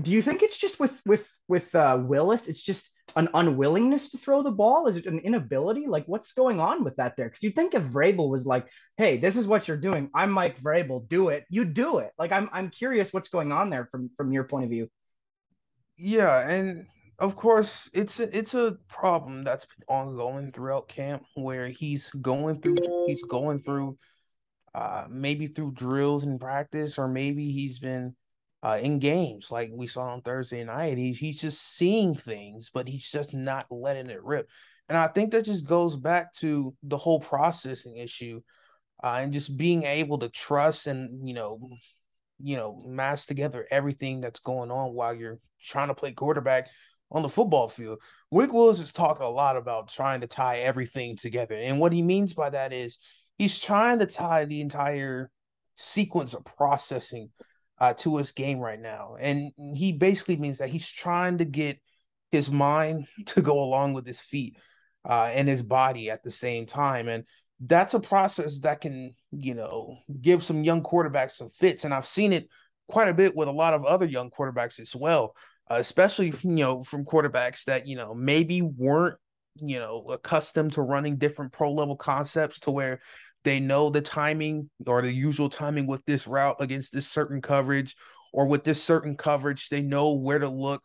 [0.00, 2.48] Do you think it's just with with with uh, Willis?
[2.48, 4.86] It's just an unwillingness to throw the ball?
[4.86, 5.86] Is it an inability?
[5.86, 7.26] Like, what's going on with that there?
[7.26, 10.10] Because you think if Vrabel was like, "Hey, this is what you're doing.
[10.14, 11.08] I'm Mike Vrabel.
[11.08, 12.12] Do it." You do it.
[12.18, 14.88] Like, I'm I'm curious what's going on there from from your point of view.
[15.96, 16.86] Yeah, and
[17.18, 22.60] of course, it's a, it's a problem that's been ongoing throughout camp where he's going
[22.60, 23.96] through he's going through
[24.74, 28.16] uh maybe through drills and practice or maybe he's been
[28.64, 30.96] uh, in games like we saw on Thursday night.
[30.96, 34.48] He, he's just seeing things, but he's just not letting it rip.
[34.88, 38.40] And I think that just goes back to the whole processing issue
[39.02, 41.60] uh, and just being able to trust and, you know,
[42.42, 46.68] you know, mass together everything that's going on while you're trying to play quarterback
[47.10, 47.98] on the football field.
[48.30, 51.54] Wick Willis has talked a lot about trying to tie everything together.
[51.54, 52.98] And what he means by that is
[53.36, 55.30] he's trying to tie the entire
[55.76, 57.30] sequence of processing
[57.78, 59.16] uh, to his game right now.
[59.18, 61.78] And he basically means that he's trying to get
[62.32, 64.58] his mind to go along with his feet
[65.08, 67.08] uh, and his body at the same time.
[67.08, 67.24] And
[67.60, 71.84] that's a process that can, you know, give some young quarterbacks some fits.
[71.84, 72.48] And I've seen it
[72.88, 75.36] quite a bit with a lot of other young quarterbacks as well,
[75.70, 79.18] uh, especially, you know, from quarterbacks that, you know, maybe weren't,
[79.56, 83.00] you know, accustomed to running different pro level concepts to where
[83.44, 87.94] they know the timing or the usual timing with this route against this certain coverage
[88.32, 89.68] or with this certain coverage.
[89.68, 90.82] They know where to look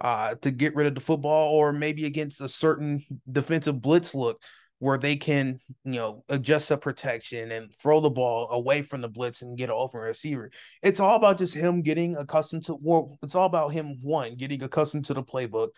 [0.00, 4.40] uh, to get rid of the football or maybe against a certain defensive blitz look
[4.80, 9.08] where they can, you know, adjust the protection and throw the ball away from the
[9.08, 10.50] blitz and get an open receiver.
[10.82, 14.62] It's all about just him getting accustomed to well, it's all about him one, getting
[14.62, 15.68] accustomed to the playbook,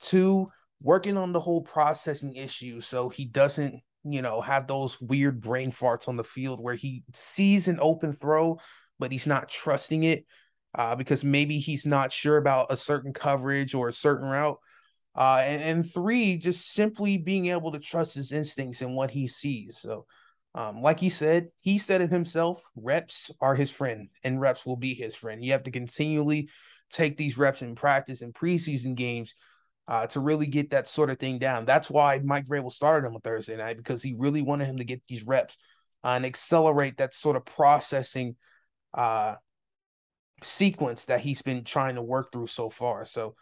[0.00, 0.48] two,
[0.80, 5.70] working on the whole processing issue so he doesn't you know, have those weird brain
[5.70, 8.58] farts on the field where he sees an open throw,
[8.98, 10.24] but he's not trusting it
[10.74, 14.58] uh, because maybe he's not sure about a certain coverage or a certain route.
[15.14, 19.26] Uh, and, and, three, just simply being able to trust his instincts and what he
[19.26, 19.78] sees.
[19.78, 20.06] So,
[20.54, 24.76] um, like he said, he said it himself reps are his friend and reps will
[24.76, 25.44] be his friend.
[25.44, 26.48] You have to continually
[26.90, 29.34] take these reps in practice and preseason games
[29.88, 31.64] uh, to really get that sort of thing down.
[31.64, 34.84] That's why Mike Vrabel started him on Thursday night because he really wanted him to
[34.84, 35.56] get these reps
[36.04, 38.36] uh, and accelerate that sort of processing
[38.94, 39.36] uh,
[40.42, 43.04] sequence that he's been trying to work through so far.
[43.04, 43.34] So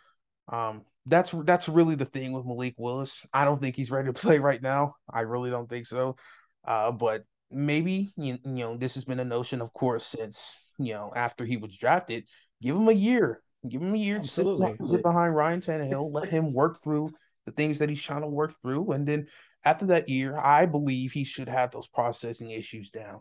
[0.48, 3.26] um, that's that's really the thing with Malik Willis.
[3.32, 4.94] I don't think he's ready to play right now.
[5.12, 6.16] I really don't think so.
[6.64, 10.94] Uh, but maybe you, you know this has been a notion, of course, since you
[10.94, 12.24] know after he was drafted.
[12.62, 14.74] Give him a year Give him a year, Absolutely.
[14.78, 17.10] sit, sit behind Ryan Tannehill, let him work through
[17.46, 18.92] the things that he's trying to work through.
[18.92, 19.26] And then
[19.64, 23.20] after that year, I believe he should have those processing issues down.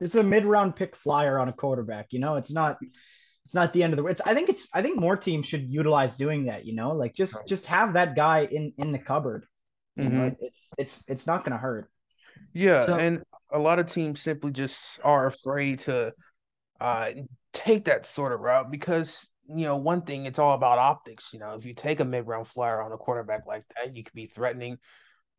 [0.00, 2.08] It's a mid-round pick flyer on a quarterback.
[2.10, 2.78] You know, it's not
[3.44, 5.68] it's not the end of the it's I think it's I think more teams should
[5.68, 9.46] utilize doing that, you know, like just just have that guy in in the cupboard.
[9.98, 10.16] Mm-hmm.
[10.16, 11.88] know, it's it's it's not gonna hurt.
[12.52, 16.12] Yeah, so, and a lot of teams simply just are afraid to
[16.82, 17.10] uh
[17.52, 21.38] take that sort of route because you know one thing it's all about optics you
[21.38, 24.26] know if you take a mid-round flyer on a quarterback like that you could be
[24.26, 24.78] threatening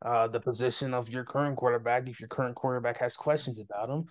[0.03, 4.05] uh, the position of your current quarterback if your current quarterback has questions about him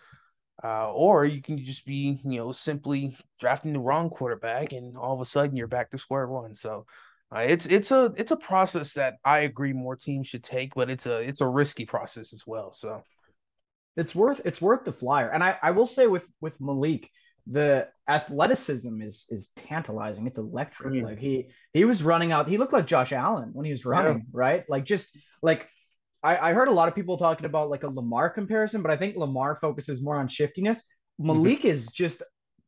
[0.62, 5.14] uh, or you can just be you know simply drafting the wrong quarterback and all
[5.14, 6.54] of a sudden you're back to square one.
[6.54, 6.86] So
[7.34, 10.90] uh, it's it's a it's a process that I agree more teams should take but
[10.90, 13.02] it's a it's a risky process as well so.
[13.94, 15.28] It's worth it's worth the flyer.
[15.28, 17.10] And I I will say with with Malik
[17.46, 20.26] the athleticism is is tantalizing.
[20.26, 20.94] It's electric.
[20.94, 21.02] Mm.
[21.04, 22.48] Like he he was running out.
[22.48, 24.24] He looked like Josh Allen when he was running, yeah.
[24.32, 24.64] right?
[24.68, 25.68] Like just like
[26.22, 28.96] I, I heard a lot of people talking about like a Lamar comparison, but I
[28.96, 30.82] think Lamar focuses more on shiftiness.
[31.20, 31.26] Mm-hmm.
[31.26, 31.68] Malik mm-hmm.
[31.68, 32.22] is just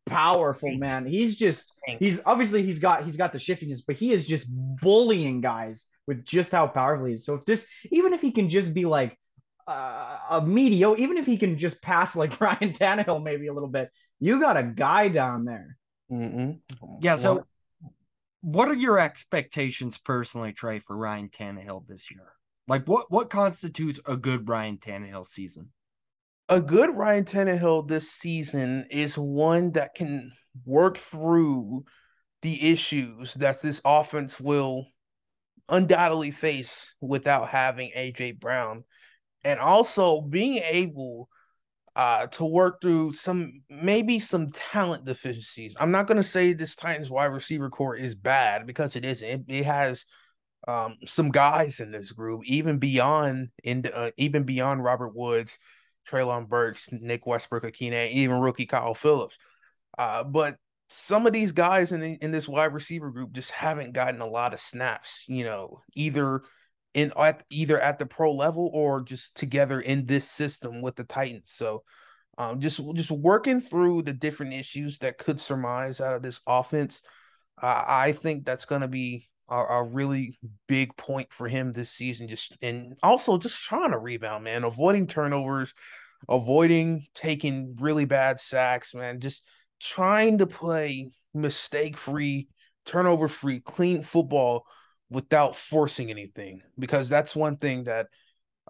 [0.07, 1.07] powerful, man.
[1.07, 5.41] He's just he's obviously he's got he's got the shiftiness, but he is just bullying
[5.41, 7.25] guys with just how powerful he is.
[7.25, 9.17] So if this even if he can just be like
[9.67, 13.69] uh, a mediocre, even if he can just pass like Ryan Tannehill maybe a little
[13.69, 13.91] bit,
[14.25, 15.77] you got a guy down there.
[16.11, 16.53] Mm-hmm.
[17.03, 17.17] Yeah.
[17.17, 17.45] So,
[18.41, 22.33] what are your expectations personally, Trey, for Ryan Tannehill this year?
[22.67, 25.69] Like, what what constitutes a good Ryan Tannehill season?
[26.49, 30.33] A good Ryan Tannehill this season is one that can
[30.65, 31.85] work through
[32.41, 34.87] the issues that this offense will
[35.69, 38.85] undoubtedly face without having AJ Brown,
[39.43, 41.29] and also being able
[41.97, 45.77] uh, to work through some maybe some talent deficiencies.
[45.79, 49.29] I'm not going to say this Titans wide receiver corps is bad because it isn't.
[49.29, 50.07] It, it has
[50.67, 55.59] um, some guys in this group, even beyond in uh, even beyond Robert Woods,
[56.09, 59.39] Treylon Burks, Nick Westbrook-Ikhine, even rookie Kyle Philips.
[59.97, 60.57] Uh, but
[60.89, 64.53] some of these guys in in this wide receiver group just haven't gotten a lot
[64.53, 65.25] of snaps.
[65.29, 66.43] You know, either
[66.95, 71.05] in at either at the pro level or just together in this system with the
[71.05, 71.51] Titans.
[71.53, 71.83] So
[72.39, 77.03] um, just just working through the different issues that could surmise out of this offense.
[77.61, 81.91] Uh, I think that's going to be a, a, really big point for him this
[81.91, 82.27] season.
[82.27, 85.75] Just and also just trying to rebound, man, avoiding turnovers,
[86.29, 89.21] avoiding taking really bad sacks, man.
[89.21, 89.47] Just
[89.81, 92.49] trying to play mistake free,
[92.85, 94.67] turnover free, clean football
[95.11, 98.09] without forcing anything because that's one thing that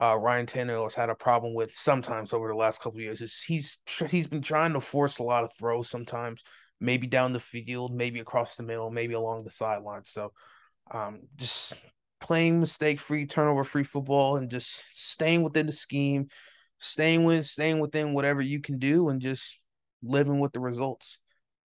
[0.01, 3.43] uh, Ryan Tannehill has had a problem with sometimes over the last couple years is
[3.43, 6.43] he's he's been trying to force a lot of throws sometimes
[6.81, 10.05] maybe down the field maybe across the middle maybe along the sideline.
[10.05, 10.33] So
[10.91, 11.75] um, just
[12.21, 16.27] playing mistake free turnover free football and just staying within the scheme
[16.79, 19.59] staying with staying within whatever you can do and just
[20.03, 21.19] living with the results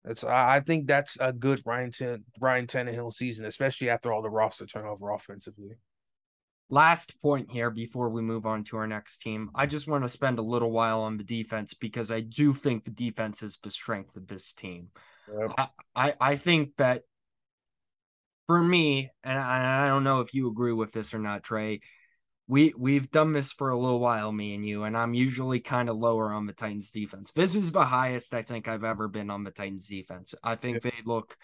[0.03, 4.29] that's I think that's a good Ryan Ten, Ryan Tannehill season, especially after all the
[4.29, 5.77] roster turnover offensively.
[6.69, 9.51] Last point here before we move on to our next team.
[9.53, 12.85] I just want to spend a little while on the defense because I do think
[12.85, 14.87] the defense is the strength of this team.
[15.37, 15.51] Yep.
[15.57, 17.03] I, I, I think that
[18.47, 21.81] for me, and I, I don't know if you agree with this or not, Trey
[22.51, 25.87] we we've done this for a little while, me and you, and I'm usually kind
[25.87, 27.31] of lower on the Titans defense.
[27.31, 30.35] This is the highest I think I've ever been on the Titans defense.
[30.43, 31.37] I think they look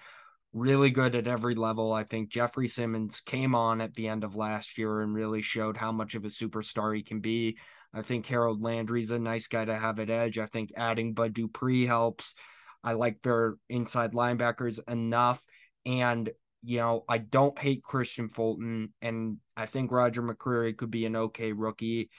[0.52, 1.93] really good at every level.
[1.93, 5.78] I think Jeffrey Simmons came on at the end of last year and really showed
[5.78, 7.58] how much of a superstar he can be.
[7.93, 10.38] I think Harold Landry's a nice guy to have at edge.
[10.38, 12.36] I think adding Bud Dupree helps.
[12.84, 15.41] I like their inside linebackers enough.
[15.86, 16.30] And
[16.63, 21.15] you know, I don't hate Kristian Fulton, and I think Roger McCreary could be an
[21.15, 22.12] okay rookie,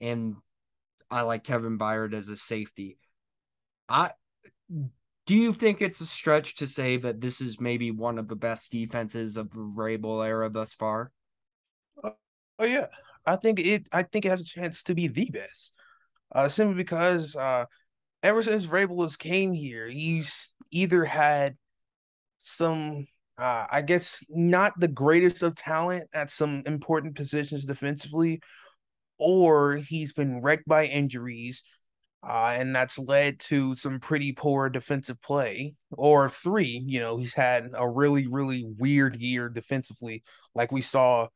[0.00, 0.36] and
[1.10, 2.98] I like Kevin Byard as a safety.
[3.86, 4.12] I
[5.26, 8.34] do you think it's a stretch to say that this is maybe one of the
[8.36, 11.12] best defenses of the era thus far?
[12.02, 12.10] Uh,
[12.58, 12.86] oh yeah,
[13.26, 13.88] I think it.
[13.92, 15.74] I think it has a chance to be the best,
[16.34, 17.66] uh, simply because uh,
[18.22, 21.56] ever since Vrabel has came here, he's either had
[22.38, 23.06] some
[23.38, 28.40] uh, I guess not the greatest of talent at some important positions defensively,
[29.18, 31.62] or he's been wrecked by injuries,
[32.26, 35.74] uh, and that's led to some pretty poor defensive play.
[35.92, 40.22] Or three, you know, he's had a really, really weird year defensively,
[40.54, 41.28] like we saw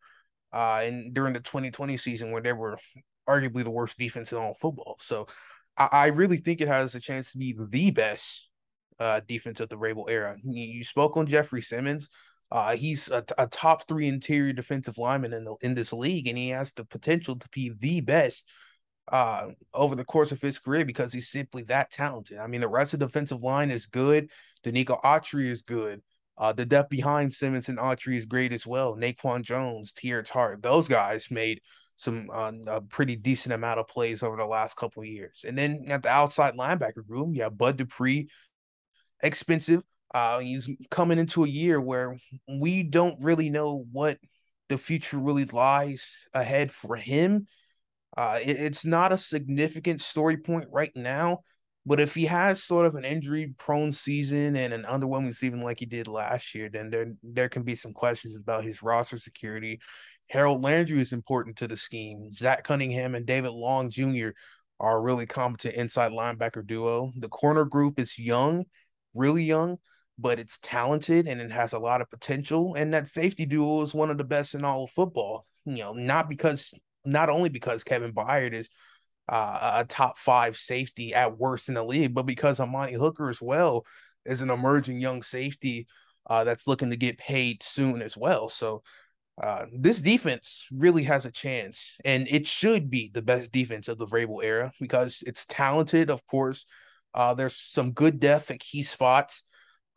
[0.53, 2.79] uh, in during the 2020 season, where they were
[3.29, 4.97] arguably the worst defense in all football.
[5.01, 5.27] So
[5.77, 8.50] I, I really think it has a chance to be the best
[9.01, 10.37] uh, defense of the Vrabel era.
[10.45, 12.11] You, spoke on Jeffrey Simmons.
[12.53, 16.37] Uh, he's a, a, top three interior defensive lineman in the in this league, and
[16.37, 18.49] he has the potential to be the best
[19.11, 22.39] uh, over the course of his career because he's simply that talented.
[22.39, 24.31] I mean, the rest of the defensive line is good.
[24.65, 26.03] Denico Autry is good.
[26.37, 28.97] Uh, the depth behind Simmons and Autry is great as well.
[28.97, 31.61] Naquan Jones, Teair Tart, those guys made
[31.97, 35.45] some uh, a pretty decent amount of plays over the last couple years.
[35.47, 38.31] And then at the outside linebacker room, yeah, Bud Dupree,
[39.23, 39.83] expensive.
[40.13, 42.17] Uh, he's coming into a year where
[42.49, 44.19] we don't really know what
[44.69, 47.47] the future really lies ahead for him.
[48.17, 51.39] Uh, it, it's not a significant story point right now,
[51.87, 55.87] but if he has sort of an injury-prone season and an underwhelming season like he
[55.87, 59.79] did last year, then there there can be some questions about his roster security.
[60.29, 62.33] Harold Landry is important to the scheme.
[62.33, 64.31] Zach Cunningham and David Long Jr
[64.81, 67.13] are a really competent inside linebacker duo.
[67.17, 68.65] The corner group is young,
[69.15, 69.79] really young,
[70.19, 72.75] but it's talented and it has a lot of potential.
[72.75, 75.47] And that safety duo is one of the best in all of football.
[75.65, 78.69] You know, not because not only because Kevin Byard is
[79.29, 83.41] uh, a top five safety at worst in the league, but because Amani Hooker as
[83.41, 83.85] well
[84.27, 85.87] is an emerging young safety
[86.29, 88.49] uh, that's looking to get paid soon as well.
[88.49, 88.83] So
[89.43, 93.99] uh, this defense really has a chance, and it should be the best defense of
[93.99, 96.67] the Vrabel era because it's talented, of course.
[97.15, 99.43] Uh, there's some good depth at key spots.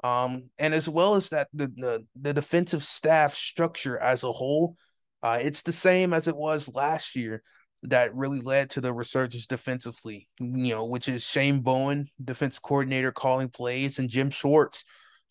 [0.03, 4.75] Um, and as well as that, the, the, the defensive staff structure as a whole,
[5.21, 7.41] uh, it's the same as it was last year
[7.83, 13.11] that really led to the resurgence defensively, you know, which is Shane Bowen, defensive coordinator,
[13.11, 14.83] calling plays, and Jim Schwartz,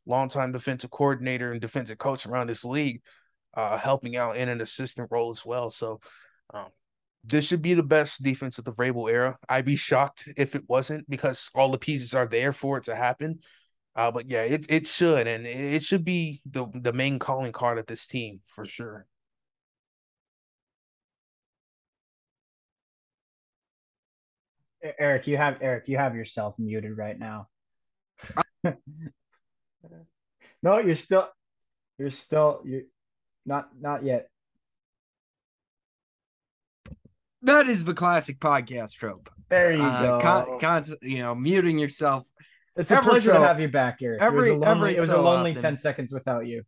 [0.06, 3.00] longtime defensive coordinator and defensive coach around this league,
[3.54, 5.70] uh, helping out in an assistant role as well.
[5.70, 6.00] So,
[6.52, 6.66] um,
[7.24, 9.38] this should be the best defense of the Vrabel era.
[9.48, 12.96] I'd be shocked if it wasn't because all the pieces are there for it to
[12.96, 13.40] happen.
[13.94, 17.78] Uh, but yeah, it it should, and it should be the the main calling card
[17.78, 19.06] of this team for sure.
[24.98, 27.48] Eric, you have Eric, you have yourself muted right now.
[30.62, 31.28] no, you're still,
[31.98, 32.82] you're still, you're
[33.46, 34.28] not, not yet.
[37.42, 39.28] That is the classic podcast trope.
[39.48, 40.20] There you uh, go.
[40.20, 42.24] Con, con, you know, muting yourself
[42.76, 44.22] it's a pleasure so, to have you back, Eric.
[44.22, 46.62] Every, it was a lonely, it was so a lonely ten seconds without you.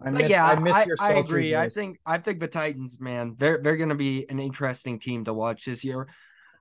[0.00, 1.52] I miss, yeah, I miss your I, I agree.
[1.52, 1.58] Voice.
[1.58, 5.24] I think I think the Titans, man, they're they're going to be an interesting team
[5.24, 6.08] to watch this year.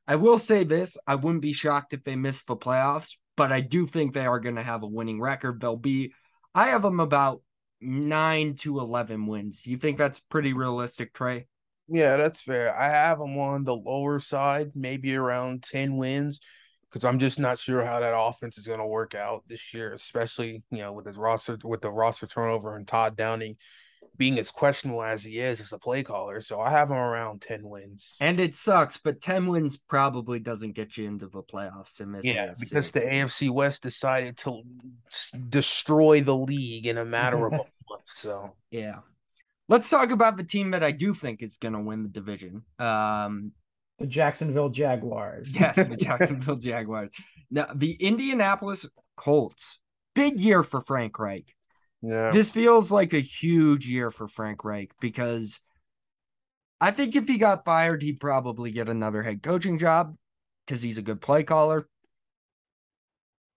[0.07, 3.61] I will say this: I wouldn't be shocked if they miss the playoffs, but I
[3.61, 5.61] do think they are going to have a winning record.
[5.61, 6.13] They'll be,
[6.55, 7.41] I have them about
[7.79, 9.61] nine to eleven wins.
[9.61, 11.45] Do you think that's pretty realistic, Trey?
[11.87, 12.77] Yeah, that's fair.
[12.77, 16.39] I have them on the lower side, maybe around ten wins
[16.89, 19.93] because I'm just not sure how that offense is going to work out this year,
[19.93, 23.57] especially you know with his roster with the roster turnover and Todd Downing
[24.17, 26.41] being as questionable as he is as a play caller.
[26.41, 30.73] So I have him around ten wins, and it sucks, but ten wins probably doesn't
[30.73, 32.25] get you into the playoffs in this.
[32.25, 32.59] Yeah, AFC.
[32.59, 34.63] because the AFC West decided to
[35.49, 37.57] destroy the league in a matter of a
[37.89, 38.05] month.
[38.05, 38.99] So yeah.
[39.69, 42.63] Let's talk about the team that I do think is going to win the division.
[42.79, 43.51] Um,
[43.99, 45.49] the Jacksonville Jaguars.
[45.53, 47.11] Yes, the Jacksonville Jaguars.
[47.51, 49.79] Now, the Indianapolis Colts.
[50.15, 51.55] Big year for Frank Reich.
[52.01, 52.31] Yeah.
[52.31, 55.59] This feels like a huge year for Frank Reich because
[56.79, 60.15] I think if he got fired, he'd probably get another head coaching job
[60.65, 61.87] because he's a good play caller.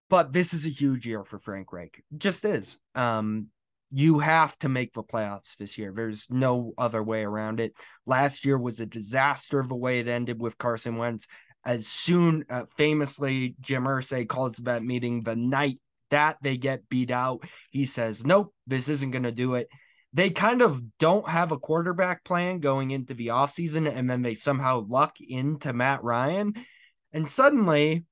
[0.08, 2.02] But this is a huge year for Frank Reich.
[2.16, 2.78] just is.
[2.94, 3.48] Um,
[3.92, 5.92] you have to make the playoffs this year.
[5.94, 7.72] There's no other way around it.
[8.06, 11.26] Last year was a disaster the way it ended with Carson Wentz.
[11.64, 15.80] As soon, uh, famously, Jim Irsay calls that meeting the night
[16.10, 17.42] that they get beat out.
[17.70, 19.68] He says, Nope, this isn't going to do it.
[20.12, 24.34] They kind of don't have a quarterback plan going into the offseason, and then they
[24.34, 26.54] somehow luck into Matt Ryan.
[27.12, 28.04] And suddenly,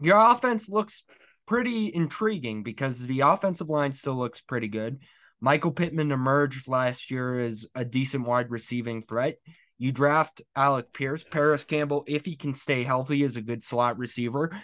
[0.00, 1.04] your offense looks
[1.48, 5.00] pretty intriguing because the offensive line still looks pretty good.
[5.40, 9.38] Michael Pittman emerged last year as a decent wide receiving threat.
[9.78, 13.96] You draft Alec Pierce, Parris Campbell, if he can stay healthy, is a good slot
[13.96, 14.54] receiver.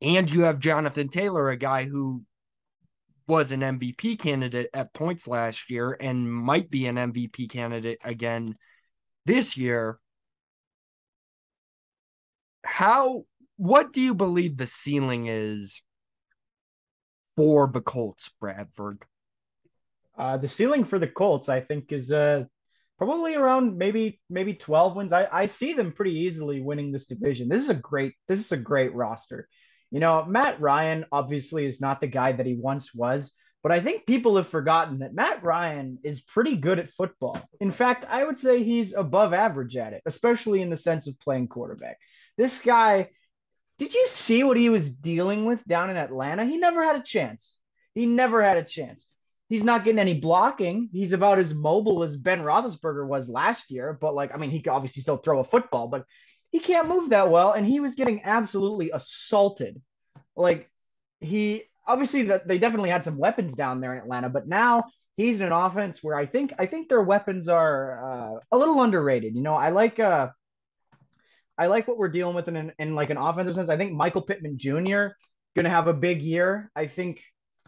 [0.00, 2.22] And you have Jonathan Taylor, a guy who
[3.26, 8.56] was an MVP candidate at points last year and might be an MVP candidate again
[9.26, 9.98] this year.
[12.64, 13.24] How
[13.56, 15.82] what do you believe the ceiling is
[17.36, 19.02] for the Colts, Bradford?
[20.16, 22.44] Uh, the ceiling for the Colts, I think, is uh,
[22.98, 25.12] probably around maybe maybe 12 wins.
[25.12, 27.48] I, I see them pretty easily winning this division.
[27.48, 29.48] This is a great this is a great roster.
[29.90, 33.32] You know, Matt Ryan obviously is not the guy that he once was,
[33.62, 37.40] but I think people have forgotten that Matt Ryan is pretty good at football.
[37.60, 41.18] In fact, I would say he's above average at it, especially in the sense of
[41.20, 41.96] playing quarterback.
[42.36, 43.10] This guy
[43.78, 46.44] did you see what he was dealing with down in Atlanta?
[46.44, 47.58] He never had a chance.
[47.94, 49.08] He never had a chance.
[49.48, 50.88] He's not getting any blocking.
[50.92, 54.60] He's about as mobile as Ben Roethlisberger was last year, but like, I mean, he
[54.60, 56.06] could obviously still throw a football, but
[56.50, 57.52] he can't move that well.
[57.52, 59.80] And he was getting absolutely assaulted.
[60.34, 60.70] Like,
[61.20, 64.84] he obviously that they definitely had some weapons down there in Atlanta, but now
[65.16, 68.82] he's in an offense where I think I think their weapons are uh, a little
[68.82, 69.34] underrated.
[69.34, 70.28] You know, I like uh
[71.58, 73.68] I like what we're dealing with in, in, in like an offensive sense.
[73.68, 75.08] I think Michael Pittman Jr.
[75.56, 76.70] to have a big year.
[76.74, 77.22] I think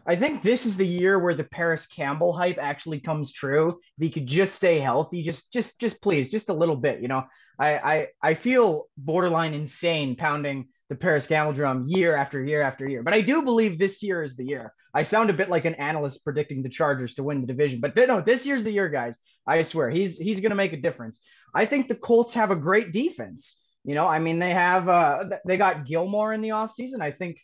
[0.05, 3.79] I think this is the year where the Parris Campbell hype actually comes true.
[3.97, 7.01] If he could just stay healthy, just just just please, just a little bit.
[7.01, 7.25] You know,
[7.59, 12.87] I I I feel borderline insane pounding the Parris Campbell drum year after year after
[12.87, 13.03] year.
[13.03, 14.73] But I do believe this year is the year.
[14.93, 17.95] I sound a bit like an analyst predicting the Chargers to win the division, but
[17.95, 19.19] no, this year's the year, guys.
[19.45, 21.19] I swear he's he's going to make a difference.
[21.53, 23.61] I think the Colts have a great defense.
[23.87, 27.01] You know, I mean, they have uh they got Gilmore in the offseason.
[27.01, 27.39] I think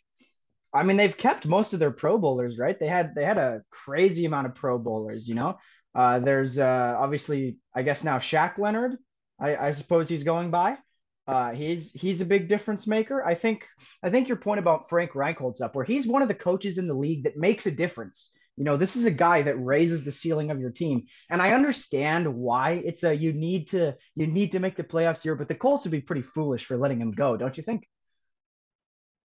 [0.74, 2.78] I mean, they've kept most of their Pro Bowlers, right?
[2.78, 5.26] They had they had a crazy amount of Pro Bowlers.
[5.26, 5.58] You know,
[5.94, 8.96] uh, there's uh, obviously, I guess now Shaq Leonard.
[9.40, 10.76] I, I suppose he's going by.
[11.26, 13.24] Uh, he's he's a big difference maker.
[13.24, 13.66] I think
[14.02, 16.76] I think your point about Frank Reich holds up, where he's one of the coaches
[16.76, 18.32] in the league that makes a difference.
[18.56, 21.52] You know, this is a guy that raises the ceiling of your team, and I
[21.52, 25.48] understand why it's a you need to you need to make the playoffs here, but
[25.48, 27.88] the Colts would be pretty foolish for letting him go, don't you think?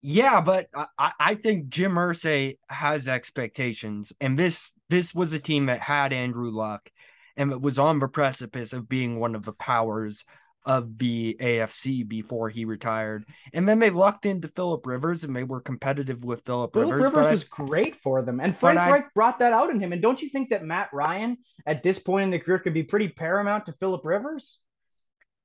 [0.01, 0.67] Yeah, but
[0.99, 6.13] I, I think Jim Irsay has expectations, and this this was a team that had
[6.13, 6.89] Andrew Luck,
[7.37, 10.25] and it was on the precipice of being one of the powers
[10.65, 13.25] of the AFC before he retired.
[13.53, 17.13] And then they lucked into Philip Rivers, and they were competitive with Philip, Philip Rivers.
[17.13, 19.93] Rivers was I, great for them, and Frank Reich brought that out in him.
[19.93, 22.83] And don't you think that Matt Ryan at this point in the career could be
[22.83, 24.59] pretty paramount to Philip Rivers?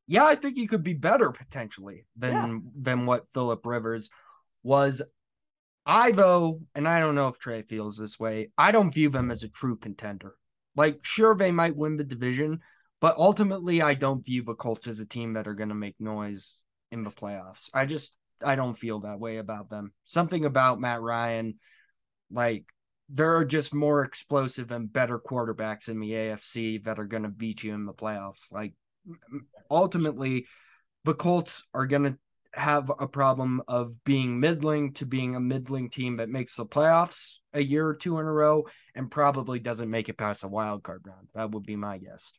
[0.06, 2.58] Yeah, I think he could be better potentially than yeah.
[2.74, 4.10] than what Philip Rivers
[4.62, 5.02] was
[5.86, 9.30] I though, and I don't know if Trey feels this way, I don't view them
[9.30, 10.34] as a true contender.
[10.76, 12.60] Like, sure, they might win the division,
[13.00, 15.96] but ultimately, I don't view the Colts as a team that are going to make
[15.98, 16.58] noise
[16.90, 17.70] in the playoffs.
[17.72, 18.12] I just,
[18.44, 19.92] I don't feel that way about them.
[20.04, 21.58] Something about Matt Ryan,
[22.30, 22.64] like,
[23.08, 27.28] there are just more explosive and better quarterbacks in the AFC that are going to
[27.28, 28.52] beat you in the playoffs.
[28.52, 28.74] Like,
[29.70, 30.46] ultimately,
[31.04, 32.18] the Colts are going to
[32.52, 37.36] have a problem of being middling to being a middling team that makes the playoffs
[37.52, 40.82] a year or two in a row and probably doesn't make it past a wild
[40.82, 41.28] card round.
[41.34, 42.32] That would be my guess.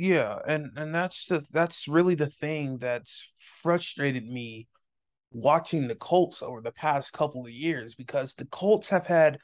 [0.00, 4.68] Yeah, and and that's the that's really the thing that's frustrated me
[5.32, 9.38] watching the Colts over the past couple of years because the Colts have had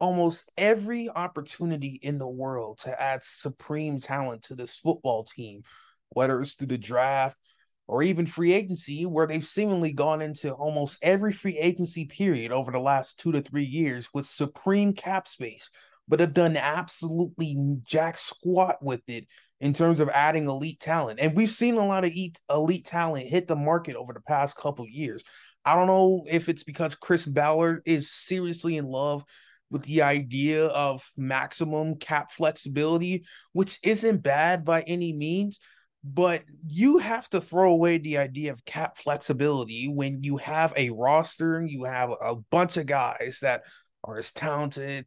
[0.00, 5.62] almost every opportunity in the world to add supreme talent to this football team,
[6.10, 7.38] whether it's through the draft,
[7.86, 12.72] or even free agency, where they've seemingly gone into almost every free agency period over
[12.72, 15.70] the last two to three years with supreme cap space,
[16.08, 19.26] but have done absolutely jack squat with it
[19.60, 21.20] in terms of adding elite talent.
[21.20, 22.12] And we've seen a lot of
[22.50, 25.22] elite talent hit the market over the past couple years.
[25.64, 29.24] I don't know if it's because Chris Ballard is seriously in love
[29.70, 35.58] with the idea of maximum cap flexibility, which isn't bad by any means
[36.04, 40.90] but you have to throw away the idea of cap flexibility when you have a
[40.90, 43.62] roster and you have a bunch of guys that
[44.02, 45.06] are as talented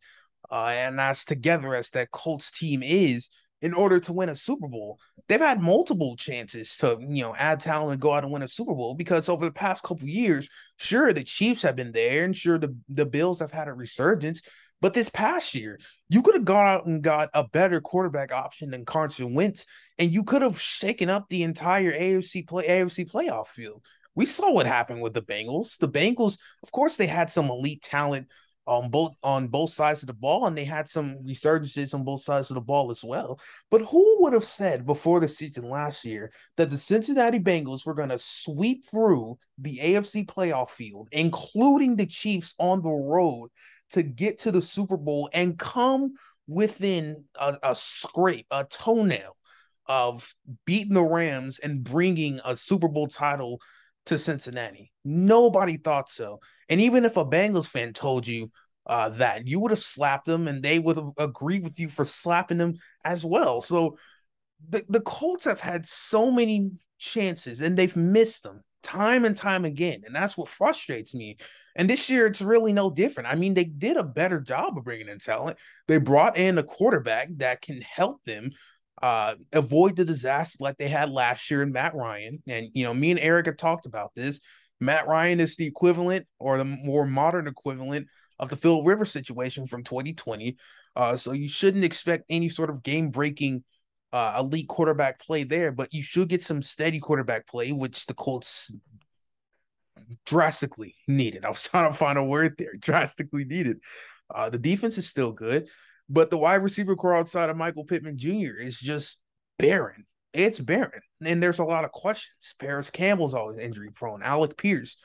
[0.52, 3.30] uh, and as together as that Colts team is
[3.62, 5.00] in order to win a Super Bowl.
[5.28, 8.48] They've had multiple chances to, you know, add talent and go out and win a
[8.48, 12.36] Super Bowl because over the past couple years, sure, the Chiefs have been there and
[12.36, 14.41] sure the, the Bills have had a resurgence,
[14.82, 15.80] but this past year,
[16.10, 19.66] you could have gone out and got a better quarterback option than Carson Wentz,
[19.98, 23.82] and you could have shaken up the entire AFC play AFC playoff field.
[24.16, 25.78] We saw what happened with the Bengals.
[25.78, 28.28] The Bengals, of course, they had some elite talent
[28.68, 32.22] on both on both sides of the ball, and they had some resurgences on both
[32.22, 33.39] sides of the ball as well.
[33.70, 37.93] But who would have said before the season last year that the Cincinnati Bengals were
[37.93, 43.49] going to sweep through the AFC playoff field, including the Chiefs on the road,
[43.91, 46.13] to get to the Super Bowl and come
[46.47, 49.36] within a, a scrape, a toenail
[49.88, 50.34] of
[50.66, 53.59] beating the Rams and bringing a Super Bowl title
[54.07, 54.91] to Cincinnati.
[55.03, 56.39] Nobody thought so.
[56.70, 58.51] And even if a Bengals fan told you
[58.86, 62.05] uh, that, you would have slapped them and they would have agreed with you for
[62.05, 63.61] slapping them as well.
[63.61, 63.97] So
[64.70, 69.66] the, the Colts have had so many chances and they've missed them time and time
[69.66, 70.03] again.
[70.05, 71.38] And that's what frustrates me.
[71.76, 73.28] And this year, it's really no different.
[73.28, 75.57] I mean, they did a better job of bringing in talent.
[75.88, 78.51] They brought in a quarterback that can help them
[79.01, 82.41] uh, avoid the disaster like they had last year in Matt Ryan.
[82.47, 84.39] And, you know, me and Eric have talked about this.
[84.80, 88.08] Matt Ryan is the equivalent or the more modern equivalent
[88.40, 90.58] of the Phil Rivers situation from 2020.
[90.96, 93.64] Uh, so you shouldn't expect any sort of game breaking
[94.14, 98.14] uh, elite quarterback play there, but you should get some steady quarterback play, which the
[98.14, 98.74] Colts
[100.26, 101.46] drastically needed.
[101.46, 103.78] I was trying to find a word there, drastically needed.
[104.34, 105.68] Uh, the defense is still good,
[106.10, 108.58] but the wide receiver corps outside of Michael Pittman Jr.
[108.58, 109.20] is just
[109.60, 110.06] barren.
[110.36, 111.02] It's barren.
[111.24, 112.56] And there's a lot of questions.
[112.60, 114.22] Parris Campbell's always injury prone.
[114.22, 114.98] Alec Pierce,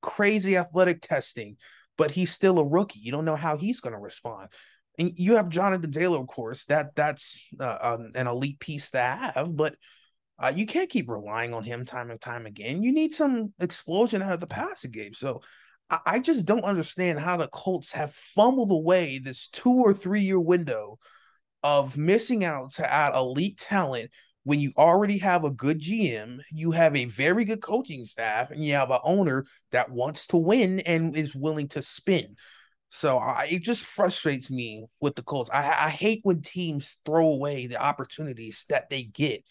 [0.00, 1.56] crazy athletic testing.
[1.96, 3.00] but he's still a rookie.
[3.00, 4.48] You don't know how he's going to respond.
[4.98, 6.64] And you have Jonathan Taylor, of course.
[6.66, 9.74] That that's uh, um, an elite piece to have, but
[10.38, 12.82] uh, you can't keep relying on him time and time again.
[12.82, 15.14] You need some explosion out of the passing game.
[15.14, 15.42] So
[15.90, 20.20] I, I just don't understand how the Colts have fumbled away this two or three
[20.22, 20.98] year window
[21.62, 24.10] of missing out to add elite talent
[24.46, 28.64] when you already have a good GM, you have a very good coaching staff, and
[28.64, 32.36] you have an owner that wants to win and is willing to spin.
[32.88, 35.50] So I, it just frustrates me with the Colts.
[35.52, 39.42] I, I hate when teams throw away the opportunities that they get.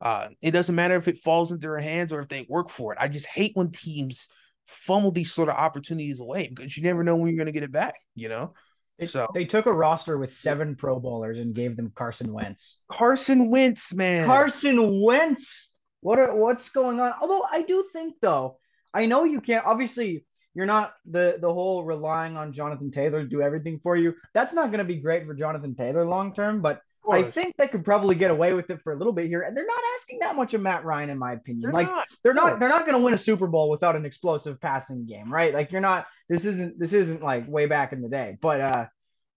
[0.00, 2.94] Uh, it doesn't matter if it falls into their hands or if they work for
[2.94, 2.98] it.
[2.98, 4.28] I just hate when teams
[4.66, 7.64] fumble these sort of opportunities away because you never know when you're going to get
[7.64, 7.96] it back.
[8.14, 8.54] You know.
[8.98, 12.78] It, so they took a roster with seven Pro Bowlers and gave them Carson Wentz.
[12.90, 14.26] Carson Wentz, man.
[14.26, 15.70] Carson Wentz.
[16.00, 17.14] What are what's going on?
[17.20, 18.58] Although I do think though,
[18.92, 19.64] I know you can't.
[19.66, 20.24] Obviously,
[20.54, 24.14] you're not the the whole relying on Jonathan Taylor to do everything for you.
[24.34, 26.60] That's not going to be great for Jonathan Taylor long term.
[26.60, 26.80] But
[27.12, 29.42] I think they could probably get away with it for a little bit here.
[29.42, 31.62] And they're not asking that much of Matt Ryan, in my opinion.
[31.62, 32.06] They're like not.
[32.22, 35.32] they're not they're not going to win a Super Bowl without an explosive passing game,
[35.32, 35.54] right?
[35.54, 36.06] Like you're not.
[36.28, 38.36] This isn't this isn't like way back in the day.
[38.40, 38.86] But uh,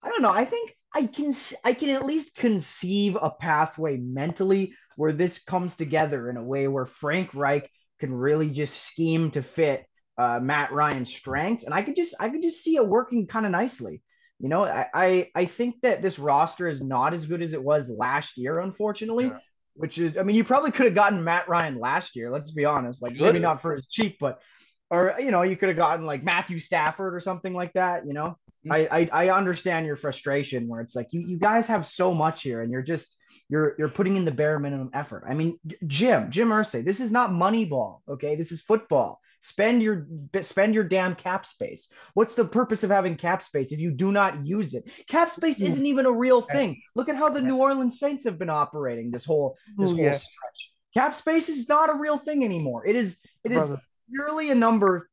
[0.03, 0.31] I don't know.
[0.31, 5.75] I think I can I can at least conceive a pathway mentally where this comes
[5.75, 7.69] together in a way where Frank Reich
[7.99, 9.85] can really just scheme to fit
[10.17, 13.45] uh, Matt Ryan's strengths, and I could just I could just see it working kind
[13.45, 14.01] of nicely.
[14.41, 17.63] You know, I, I, I think that this roster is not as good as it
[17.63, 19.25] was last year, unfortunately.
[19.25, 19.37] Yeah.
[19.75, 22.29] Which is, I mean, you probably could have gotten Matt Ryan last year.
[22.29, 24.41] Let's be honest, like maybe not for his cheap, but
[24.91, 28.05] or you know, you could have gotten like Matthew Stafford or something like that.
[28.05, 28.37] You know,
[28.67, 28.73] mm-hmm.
[28.73, 32.43] I, I I understand your frustration where it's like you you guys have so much
[32.43, 33.15] here, and you're just
[33.47, 35.23] you're you're putting in the bare minimum effort.
[35.27, 38.35] I mean, Jim Jim Irsay, this is not Moneyball, okay?
[38.35, 39.21] This is football.
[39.39, 40.07] Spend your
[40.41, 41.87] spend your damn cap space.
[42.13, 44.91] What's the purpose of having cap space if you do not use it?
[45.07, 46.81] Cap space isn't even a real thing.
[46.95, 50.03] Look at how the New Orleans Saints have been operating this whole this Ooh, whole
[50.03, 50.11] yeah.
[50.11, 50.73] stretch.
[50.93, 52.85] Cap space is not a real thing anymore.
[52.85, 53.81] It is it is Brother.
[54.13, 55.09] Purely a number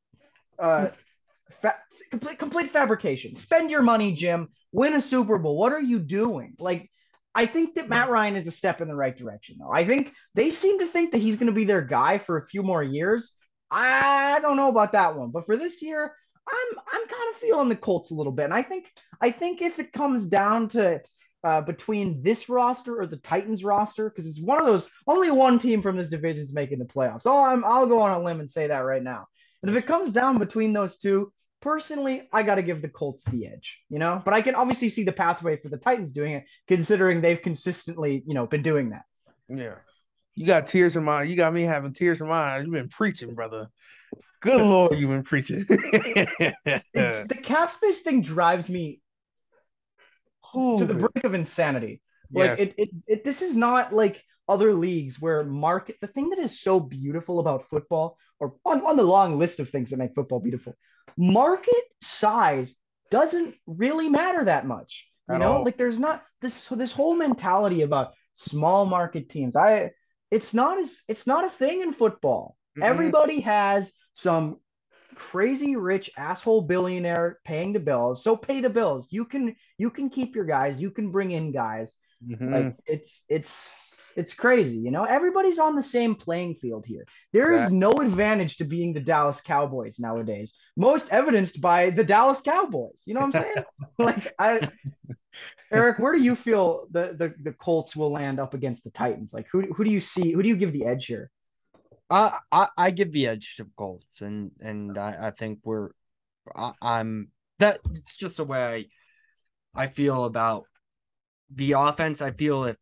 [0.58, 0.88] uh
[1.60, 1.76] fa-
[2.10, 3.36] complete complete fabrication.
[3.36, 4.48] Spend your money, Jim.
[4.72, 5.56] Win a Super Bowl.
[5.56, 6.54] What are you doing?
[6.58, 6.90] Like
[7.34, 9.70] I think that Matt Ryan is a step in the right direction, though.
[9.72, 12.46] I think they seem to think that he's going to be their guy for a
[12.46, 13.34] few more years.
[13.70, 16.14] I don't know about that one, but for this year,
[16.48, 18.90] I'm I'm kind of feeling the Colts a little bit, and I think
[19.20, 21.00] I think if it comes down to
[21.44, 25.58] uh, between this roster or the Titans roster, because it's one of those only one
[25.58, 27.22] team from this division is making the playoffs.
[27.22, 29.26] So I'm I'll go on a limb and say that right now.
[29.62, 33.24] And if it comes down between those two, personally, I got to give the Colts
[33.24, 34.22] the edge, you know.
[34.24, 38.22] But I can obviously see the pathway for the Titans doing it, considering they've consistently,
[38.26, 39.02] you know, been doing that.
[39.48, 39.76] Yeah.
[40.34, 41.24] You got tears in my.
[41.24, 42.64] You got me having tears in my eyes.
[42.64, 43.68] You've been preaching, brother.
[44.40, 45.64] Good lord, you've been preaching.
[45.68, 49.00] the cap space thing drives me
[50.54, 52.00] To the brink of insanity.
[52.32, 52.60] Like yes.
[52.60, 55.96] it, it, it, this is not like other leagues where market.
[56.00, 59.68] The thing that is so beautiful about football, or on, on the long list of
[59.68, 60.76] things that make football beautiful,
[61.16, 62.76] market size
[63.10, 65.06] doesn't really matter that much.
[65.28, 65.64] You At know, all.
[65.64, 69.56] like there's not this this whole mentality about small market teams.
[69.56, 69.90] I
[70.30, 72.56] it's not as it's not a thing in football.
[72.76, 72.82] Mm-hmm.
[72.84, 74.58] Everybody has some
[75.18, 78.22] crazy rich asshole billionaire paying the bills.
[78.22, 79.08] So pay the bills.
[79.10, 80.80] You can you can keep your guys.
[80.80, 81.96] You can bring in guys.
[82.26, 82.54] Mm-hmm.
[82.54, 85.04] Like it's it's it's crazy, you know.
[85.04, 87.04] Everybody's on the same playing field here.
[87.32, 90.54] There is no advantage to being the Dallas Cowboys nowadays.
[90.76, 93.02] Most evidenced by the Dallas Cowboys.
[93.04, 93.64] You know what I'm saying?
[93.98, 94.70] like I
[95.72, 99.34] Eric, where do you feel the, the the Colts will land up against the Titans?
[99.34, 100.32] Like who who do you see?
[100.32, 101.30] Who do you give the edge here?
[102.10, 105.90] Uh, I I give the edge to Colts, and and I, I think we're
[106.54, 107.28] I, am
[107.58, 108.88] that it's just the way
[109.74, 110.64] I, I feel about
[111.54, 112.22] the offense.
[112.22, 112.76] I feel if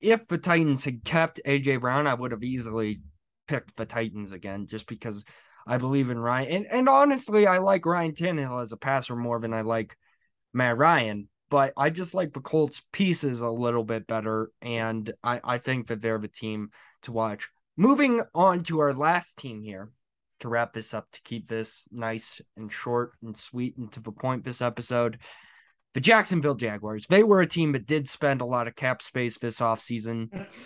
[0.00, 3.00] if the Titans had kept AJ Brown, I would have easily
[3.46, 5.24] picked the Titans again, just because
[5.66, 6.48] I believe in Ryan.
[6.48, 9.96] And and honestly, I like Ryan Tannehill as a passer more than I like
[10.52, 14.50] Matt Ryan but I just like the Colts pieces a little bit better.
[14.60, 16.70] And I, I think that they're the team
[17.02, 17.48] to watch.
[17.76, 19.90] Moving on to our last team here
[20.40, 24.12] to wrap this up, to keep this nice and short and sweet and to the
[24.12, 25.18] point this episode.
[25.94, 29.38] The Jacksonville Jaguars, they were a team that did spend a lot of cap space
[29.38, 30.46] this offseason.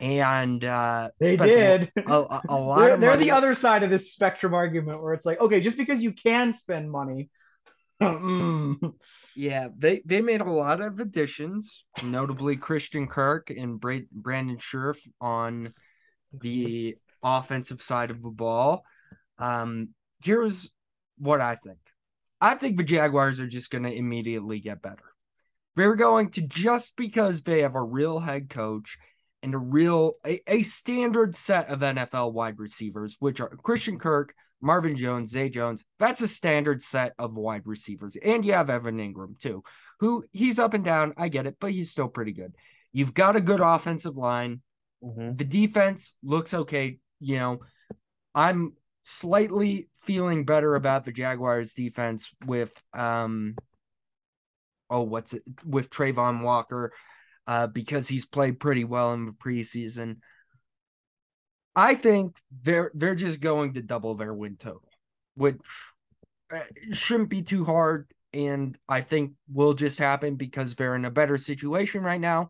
[0.00, 2.80] And uh, they did a, a, a lot.
[2.80, 6.02] they're, they're the other side of this spectrum argument where it's like, okay, just because
[6.02, 7.30] you can spend money
[8.02, 8.94] Mm.
[9.36, 15.72] yeah, they they made a lot of additions, notably Christian Kirk and Brandon Scherff on
[16.40, 18.84] the offensive side of the ball.
[19.38, 19.90] Um,
[20.22, 20.70] here's
[21.18, 21.78] what I think.
[22.40, 25.04] I think the Jaguars are just going to immediately get better.
[25.76, 28.98] They're going to just because they have a real head coach
[29.42, 34.34] and a real a, a standard set of NFL wide receivers, which are Christian Kirk,
[34.60, 35.84] Marvin Jones, Zay Jones.
[35.98, 38.16] That's a standard set of wide receivers.
[38.16, 39.62] And you have Evan Engram too,
[40.00, 41.12] who he's up and down.
[41.16, 42.54] I get it, but he's still pretty good.
[42.92, 44.62] You've got a good offensive line.
[45.04, 45.36] Mm-hmm.
[45.36, 46.98] The defense looks okay.
[47.20, 47.60] You know,
[48.34, 48.74] I'm
[49.04, 53.54] slightly feeling better about the Jaguars defense with um
[54.88, 56.92] oh what's it with Travon Walker
[57.46, 60.16] uh because he's played pretty well in the preseason.
[61.76, 64.88] I think they're they're just going to double their win total,
[65.34, 65.60] which
[66.52, 66.60] uh,
[66.92, 71.38] shouldn't be too hard and I think will just happen because they're in a better
[71.38, 72.48] situation right now.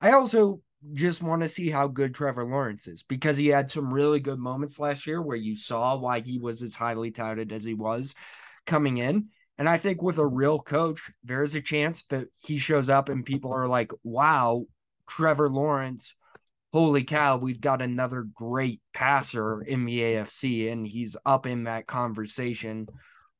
[0.00, 0.62] I also
[0.94, 4.38] just want to see how good Trevor Lawrence is because he had some really good
[4.38, 8.14] moments last year where you saw why he was as highly touted as he was
[8.66, 9.28] coming in.
[9.58, 13.26] And I think with a real coach, there's a chance that he shows up and
[13.26, 14.64] people are like, wow,
[15.06, 16.14] Trevor Lawrence,
[16.72, 20.72] holy cow, we've got another great passer in the AFC.
[20.72, 22.88] And he's up in that conversation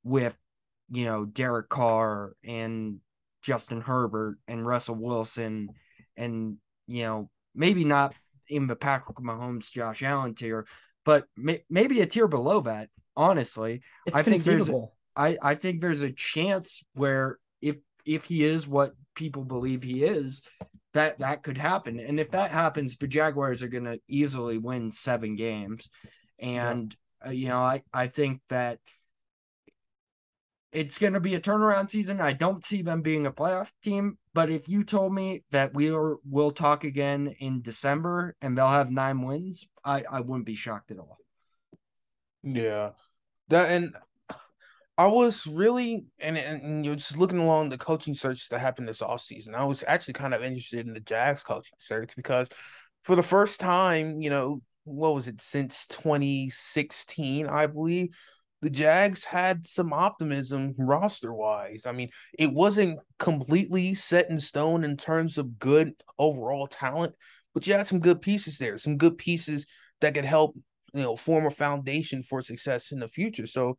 [0.05, 0.36] with,
[0.91, 2.99] you know, Derek Carr and
[3.41, 5.70] Justin Herbert and Russell Wilson
[6.18, 6.59] and
[6.91, 8.14] you know, maybe not
[8.49, 10.66] in the Patrick Mahomes, Josh Allen tier,
[11.05, 12.88] but may, maybe a tier below that.
[13.16, 14.70] Honestly, it's I think there's
[15.16, 20.05] I I think there's a chance where if if he is what people believe he
[20.05, 20.43] is,
[20.95, 22.01] that that could happen.
[22.01, 25.88] And if that happens, the Jaguars are going to easily win seven games.
[26.38, 27.28] And yeah.
[27.28, 28.78] uh, you know, I I think that
[30.72, 32.20] it's going to be a turnaround season.
[32.20, 35.90] I don't see them being a playoff team, but if you told me that we
[35.90, 40.54] are we'll talk again in December and they'll have nine wins, I I wouldn't be
[40.54, 41.18] shocked at all.
[42.42, 42.90] Yeah,
[43.48, 43.94] that and
[44.96, 49.02] I was really and, and you're just looking along the coaching search that happened this
[49.02, 49.54] off season.
[49.54, 52.48] I was actually kind of interested in the Jags coaching search because
[53.04, 58.16] for the first time, you know, what was it since 2016, I believe
[58.62, 61.86] the Jags had some optimism roster wise.
[61.86, 67.14] I mean, it wasn't completely set in stone in terms of good overall talent,
[67.54, 69.66] but you had some good pieces there, some good pieces
[70.00, 70.56] that could help,
[70.92, 73.46] you know, form a foundation for success in the future.
[73.46, 73.76] So,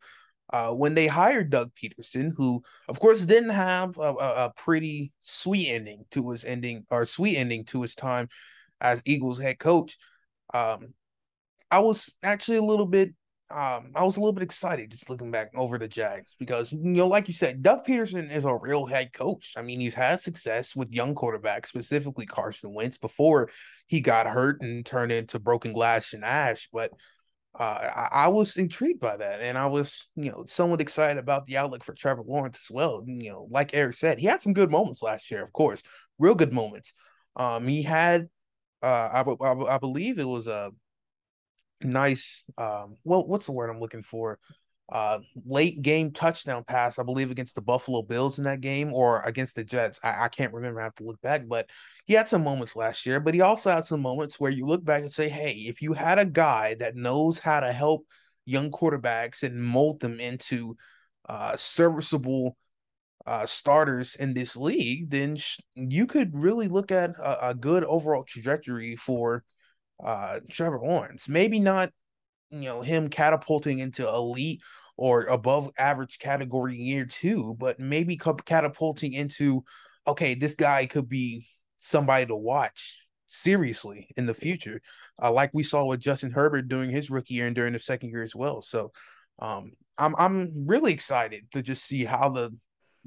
[0.52, 5.68] uh, when they hired Doug Pederson, who of course didn't have a, a, pretty sweet
[5.68, 8.28] ending to his ending or sweet ending to his time
[8.78, 9.96] as Eagles head coach,
[10.52, 10.92] um,
[11.70, 13.14] I was actually a little bit
[13.52, 16.80] um, I was a little bit excited just looking back over the Jags because you
[16.80, 19.54] know, like you said, Doug Pederson is a real head coach.
[19.56, 23.50] I mean, he's had success with young quarterbacks, specifically Carson Wentz, before
[23.86, 26.68] he got hurt and turned into broken glass and ash.
[26.72, 26.92] But
[27.58, 31.46] uh, I, I, was intrigued by that, and I was, you know, somewhat excited about
[31.46, 33.04] the outlook for Trevor Lawrence as well.
[33.06, 35.82] You know, like Eric said, he had some good moments last year, of course,
[36.18, 36.94] real good moments.
[37.36, 38.28] Um, he had,
[38.82, 40.70] uh, I, believe it was a
[41.84, 44.38] nice um well what's the word I'm looking for?
[44.90, 49.22] Uh late game touchdown pass, I believe, against the Buffalo Bills in that game or
[49.22, 50.00] against the Jets.
[50.02, 50.80] I, I can't remember.
[50.80, 51.70] I have to look back, but
[52.06, 54.84] he had some moments last year, but he also had some moments where you look
[54.84, 58.06] back and say, Hey, if you had a guy that knows how to help
[58.44, 60.76] young quarterbacks and mold them into
[61.28, 62.56] uh serviceable
[63.26, 67.84] uh, starters in this league, then sh- you could really look at a, a, good
[67.84, 69.44] overall trajectory for
[70.04, 71.28] uh, Trevor Lawrence.
[71.28, 71.90] Maybe not,
[72.50, 74.60] you know, him catapulting into elite
[74.96, 79.64] or above average category year two, but maybe catapulting into,
[80.06, 81.46] okay, this guy could be
[81.78, 84.80] somebody to watch seriously in the future,
[85.22, 88.10] uh, like we saw with Justin Herbert doing his rookie year and during the second
[88.10, 88.60] year as well.
[88.60, 88.92] So,
[89.38, 92.50] um, I'm I'm really excited to just see how the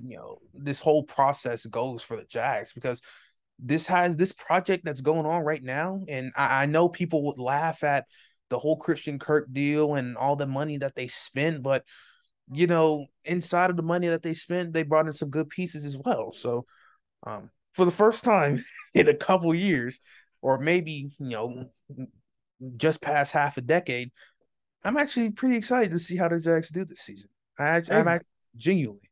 [0.03, 3.01] you know this whole process goes for the Jags because
[3.60, 7.38] this has this project that's going on right now, and I, I know people would
[7.38, 8.06] laugh at
[8.49, 11.84] the whole Christian Kirk deal and all the money that they spent, but
[12.51, 15.84] you know, inside of the money that they spent, they brought in some good pieces
[15.84, 16.32] as well.
[16.32, 16.66] So,
[17.26, 19.99] um, for the first time in a couple years,
[20.41, 21.66] or maybe you know,
[22.78, 24.12] just past half a decade,
[24.84, 27.30] I'm actually pretty excited to see how the Jags do this season.
[27.58, 28.20] I, I'm,
[28.56, 29.05] genuinely.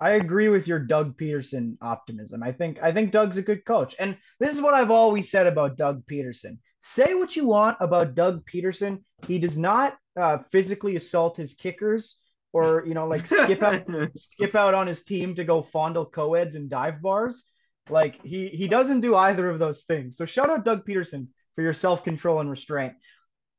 [0.00, 2.42] I agree with your Doug Pederson optimism.
[2.42, 3.94] I think I think Doug's a good coach.
[3.98, 6.58] And this is what I've always said about Doug Pederson.
[6.78, 12.18] Say what you want about Doug Pederson, He does not uh, physically assault his kickers
[12.52, 13.84] or, you know, like skip out
[14.16, 17.44] skip out on his team to go fondle co-eds and dive bars.
[17.88, 20.16] Like he he doesn't do either of those things.
[20.16, 22.92] So shout out Doug Pederson for your self-control and restraint.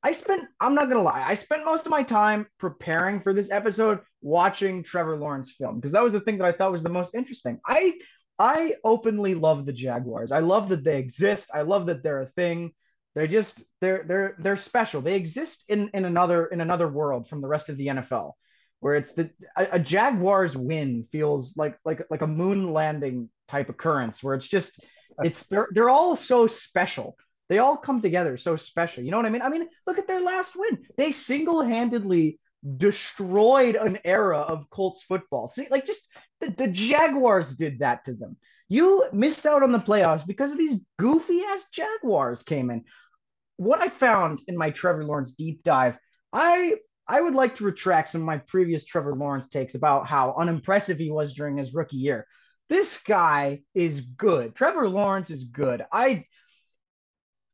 [0.04, 3.34] I spent, I'm not going to lie, I spent most of my time preparing for
[3.34, 6.84] this episode watching Trevor Lawrence film because that was the thing that I thought was
[6.84, 7.60] the most interesting.
[7.66, 7.94] I
[8.40, 10.32] I openly love the Jaguars.
[10.32, 11.50] I love that they exist.
[11.54, 12.72] I love that they're a thing.
[13.16, 15.02] They're just they're they're they're special.
[15.02, 18.34] They exist in in another in another world from the rest of the NFL,
[18.80, 23.70] where it's the a, a Jaguars win feels like like like a moon landing type
[23.70, 24.86] occurrence where it's just
[25.24, 27.18] it's they're they're all so special.
[27.50, 29.04] They all come together so special.
[29.04, 29.42] You know what I mean?
[29.42, 30.80] I mean, look at their last win.
[30.98, 32.40] They single-handedly
[32.78, 35.48] destroyed an era of Colts football.
[35.48, 36.10] See, like just
[36.42, 38.38] the, the Jaguars did that to them.
[38.68, 42.84] You missed out on the playoffs because of these goofy ass Jaguars came in.
[43.56, 45.98] What I found in my Trevor Lawrence deep dive,
[46.34, 46.76] I
[47.08, 50.98] I would like to retract some of my previous Trevor Lawrence takes about how unimpressive
[50.98, 52.28] he was during his rookie year.
[52.68, 54.54] This guy is good.
[54.54, 55.86] Trevor Lawrence is good.
[55.90, 56.26] I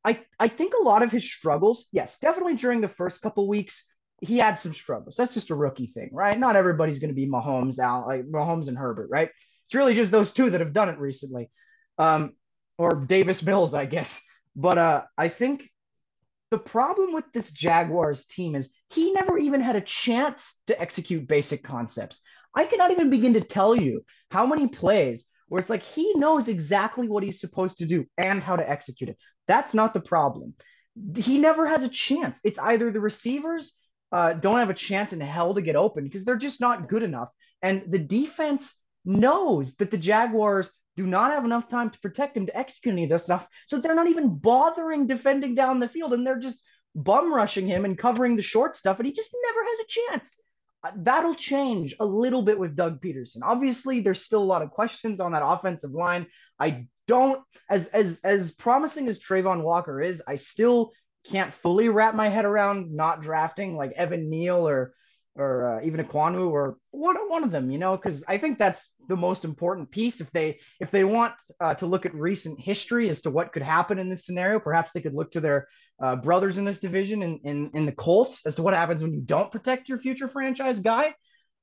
[0.05, 3.85] I I think a lot of his struggles, yes, definitely during the first couple weeks,
[4.21, 5.15] he had some struggles.
[5.15, 6.37] That's just a rookie thing, right?
[6.37, 9.29] Not everybody's going to be Mahomes out like Mahomes and Herbert, right?
[9.65, 11.49] It's really just those two that have done it recently,
[11.97, 12.33] um,
[12.77, 14.21] or Davis Mills, I guess.
[14.55, 15.69] But uh, I think
[16.51, 21.27] the problem with this Jaguars team is he never even had a chance to execute
[21.27, 22.21] basic concepts.
[22.55, 26.47] I cannot even begin to tell you how many plays where it's like he knows
[26.47, 29.19] exactly what he's supposed to do and how to execute it.
[29.47, 30.55] That's not the problem.
[31.15, 32.41] He never has a chance.
[32.43, 33.71] It's either the receivers
[34.11, 37.03] uh, don't have a chance in hell to get open because they're just not good
[37.03, 37.29] enough.
[37.61, 42.47] And the defense knows that the Jaguars do not have enough time to protect him
[42.47, 43.47] to execute any of this stuff.
[43.67, 46.63] So they're not even bothering defending down the field and they're just
[46.95, 48.97] bum rushing him and covering the short stuff.
[48.97, 50.41] And he just never has a chance.
[50.83, 53.39] Uh, that'll change a little bit with Doug Pederson.
[53.41, 56.27] Obviously, there's still a lot of questions on that offensive line.
[56.59, 60.91] I don't, as as as promising as Travon Walker is, I still
[61.25, 64.93] can't fully wrap my head around not drafting like Evan Neal or
[65.35, 68.93] or uh, even Ekwonu or one one of them, you know, because I think that's
[69.07, 70.21] the most important piece.
[70.21, 73.63] If they if they want uh, to look at recent history as to what could
[73.63, 75.67] happen in this scenario, perhaps they could look to their
[76.03, 79.13] uh, brothers in this division in, in in the Colts as to what happens when
[79.13, 81.13] you don't protect your future franchise guy.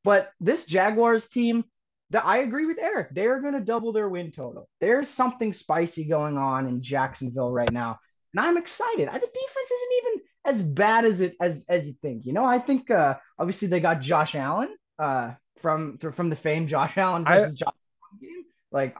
[0.02, 1.64] But this Jaguars team,
[2.10, 3.08] that I agree with Eric.
[3.12, 4.68] They're going to double their win total.
[4.80, 7.98] There's something spicy going on in Jacksonville right now
[8.32, 9.08] and I'm excited.
[9.08, 12.26] I, The defense isn't even as bad as it as as you think.
[12.26, 16.66] You know, I think uh, obviously they got Josh Allen uh, from from the fame
[16.66, 18.44] Josh Allen versus I, Josh Allen game.
[18.70, 18.96] Like,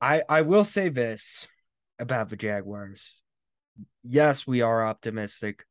[0.00, 1.46] I I will say this
[1.98, 3.12] about the Jaguars.
[4.04, 5.64] Yes, we are optimistic,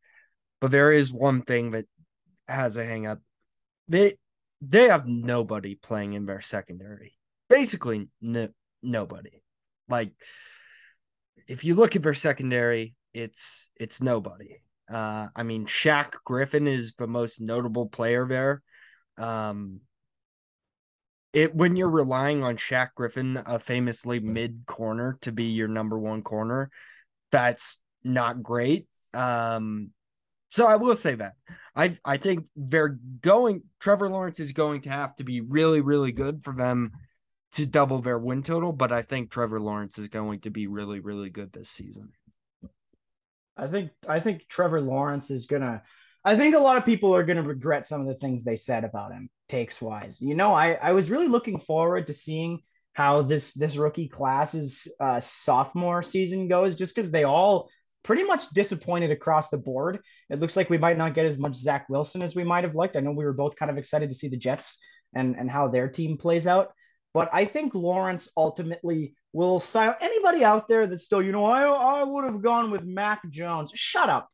[0.60, 1.86] but there is one thing that
[2.48, 3.20] has a hang up.
[3.88, 4.18] They
[4.62, 7.18] they have nobody playing in their secondary.
[7.50, 8.50] Basically, no,
[8.82, 9.44] nobody.
[9.88, 10.12] Like
[11.48, 14.62] if you look at their secondary, it's it's nobody.
[14.92, 18.62] Uh, I mean, Shaq Griffin is the most notable player there.
[19.18, 19.82] Um,
[21.34, 25.98] it when you're relying on Shaq Griffin, a famously mid corner, to be your number
[25.98, 26.70] one corner,
[27.32, 28.88] that's not great.
[29.14, 29.92] Um,
[30.50, 31.34] so I will say that
[31.76, 33.64] I I think they're going.
[33.80, 36.92] Trevor Lawrence is going to have to be really really good for them
[37.54, 41.00] to double their win total, but I think Trevor Lawrence is going to be really,
[41.00, 42.12] really good this season.
[43.56, 45.84] I think I think Trevor Lawrence is gonna
[46.26, 48.84] I think a lot of people are gonna regret some of the things they said
[48.84, 50.20] about him, takes wise.
[50.20, 52.62] You know, I, I was really looking forward to seeing
[52.94, 57.70] how this this rookie class's uh, sophomore season goes, just because they all
[58.04, 60.00] pretty much disappointed across the board.
[60.30, 62.76] It looks like we might not get as much Zach Wilson as we might have
[62.76, 62.96] liked.
[62.96, 64.78] I know we were both kind of excited to see the Jets
[65.16, 66.74] and and how their team plays out.
[67.14, 71.64] But I think Lawrence ultimately will silence anybody out there that's still, you know, I,
[71.64, 73.72] I would have gone with Mac Jones.
[73.74, 74.30] Shut up.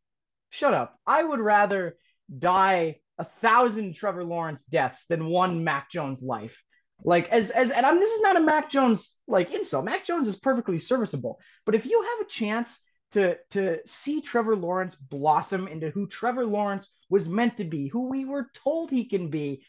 [0.49, 0.97] Shut up.
[1.05, 1.97] I would rather
[2.37, 6.63] die a thousand Trevor Lawrence deaths than one Mac Jones life.
[7.03, 9.85] Like as as and I'm this is not a Mac Jones like insult.
[9.85, 11.39] Mac Jones is perfectly serviceable.
[11.65, 12.81] But if you have a chance
[13.11, 18.09] to to see Trevor Lawrence blossom into who Trevor Lawrence was meant to be, who
[18.09, 19.63] we were told he can be,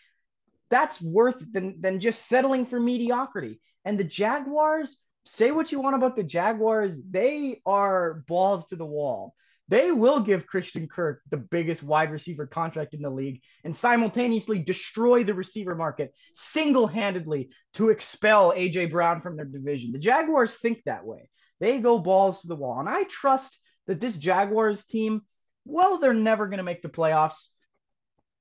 [0.68, 3.60] that's worth than than just settling for mediocrity.
[3.84, 8.86] And the Jaguars, say what you want about the Jaguars, they are balls to the
[8.86, 9.34] wall.
[9.68, 14.58] They will give Christian Kirk the biggest wide receiver contract in the league and simultaneously
[14.58, 19.92] destroy the receiver market single handedly to expel AJ Brown from their division.
[19.92, 21.28] The Jaguars think that way.
[21.60, 22.80] They go balls to the wall.
[22.80, 25.22] And I trust that this Jaguars team,
[25.64, 27.46] well, they're never going to make the playoffs.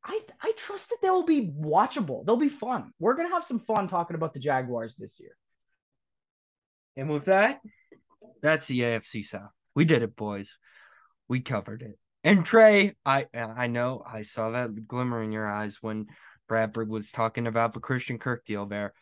[0.03, 2.25] I I trust that they'll be watchable.
[2.25, 2.93] They'll be fun.
[2.99, 5.35] We're gonna have some fun talking about the Jaguars this year.
[6.95, 7.59] And with that,
[8.41, 9.51] that's the AFC South.
[9.75, 10.55] We did it, boys.
[11.27, 11.99] We covered it.
[12.23, 16.07] And Trey, I I know I saw that glimmer in your eyes when
[16.47, 18.93] Bradford was talking about the Christian Kirk deal there.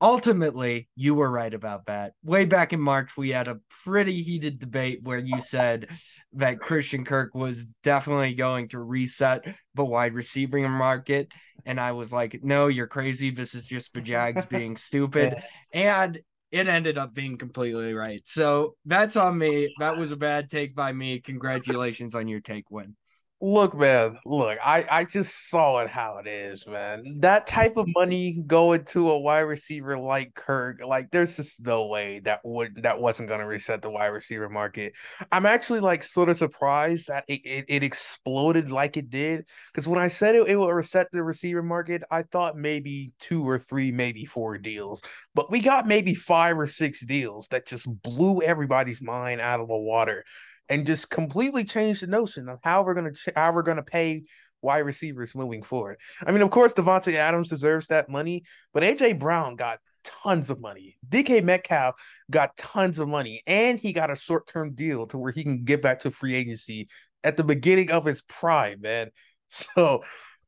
[0.00, 2.12] Ultimately, you were right about that.
[2.22, 5.88] Way back in March, we had a pretty heated debate where you said
[6.34, 9.44] that Christian Kirk was definitely going to reset
[9.74, 11.32] the wide receiving market.
[11.64, 13.30] And I was like, no, you're crazy.
[13.30, 15.42] This is just the Jags being stupid.
[15.72, 16.18] And
[16.52, 18.20] it ended up being completely right.
[18.24, 19.74] So that's on me.
[19.78, 21.20] That was a bad take by me.
[21.20, 22.96] Congratulations on your take win.
[23.38, 27.18] Look, man, look, I, I just saw it how it is, man.
[27.20, 31.86] That type of money going to a wide receiver like Kirk, like there's just no
[31.86, 34.94] way that would that wasn't gonna reset the wide receiver market.
[35.30, 39.44] I'm actually like sort of surprised that it, it, it exploded like it did.
[39.70, 43.46] Because when I said it, it will reset the receiver market, I thought maybe two
[43.46, 45.02] or three, maybe four deals.
[45.34, 49.68] But we got maybe five or six deals that just blew everybody's mind out of
[49.68, 50.24] the water
[50.68, 54.24] and just completely change the notion of how we're gonna how we're gonna pay
[54.62, 55.98] wide receivers moving forward.
[56.26, 60.60] I mean, of course, Davante Adams deserves that money, but AJ Brown got tons of
[60.60, 60.96] money.
[61.08, 61.94] DK Metcalf
[62.30, 65.64] got tons of money, and he got a short term deal to where he can
[65.64, 66.88] get back to free agency
[67.24, 69.10] at the beginning of his prime, man.
[69.48, 70.02] So,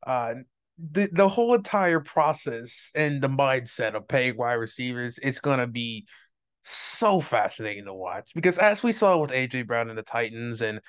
[0.05, 0.35] uh,
[0.77, 6.07] the the whole entire process and the mindset of paying wide receivers, it's gonna be
[6.69, 10.81] so fascinating to watch because as we saw with AJ Brown and the Titans and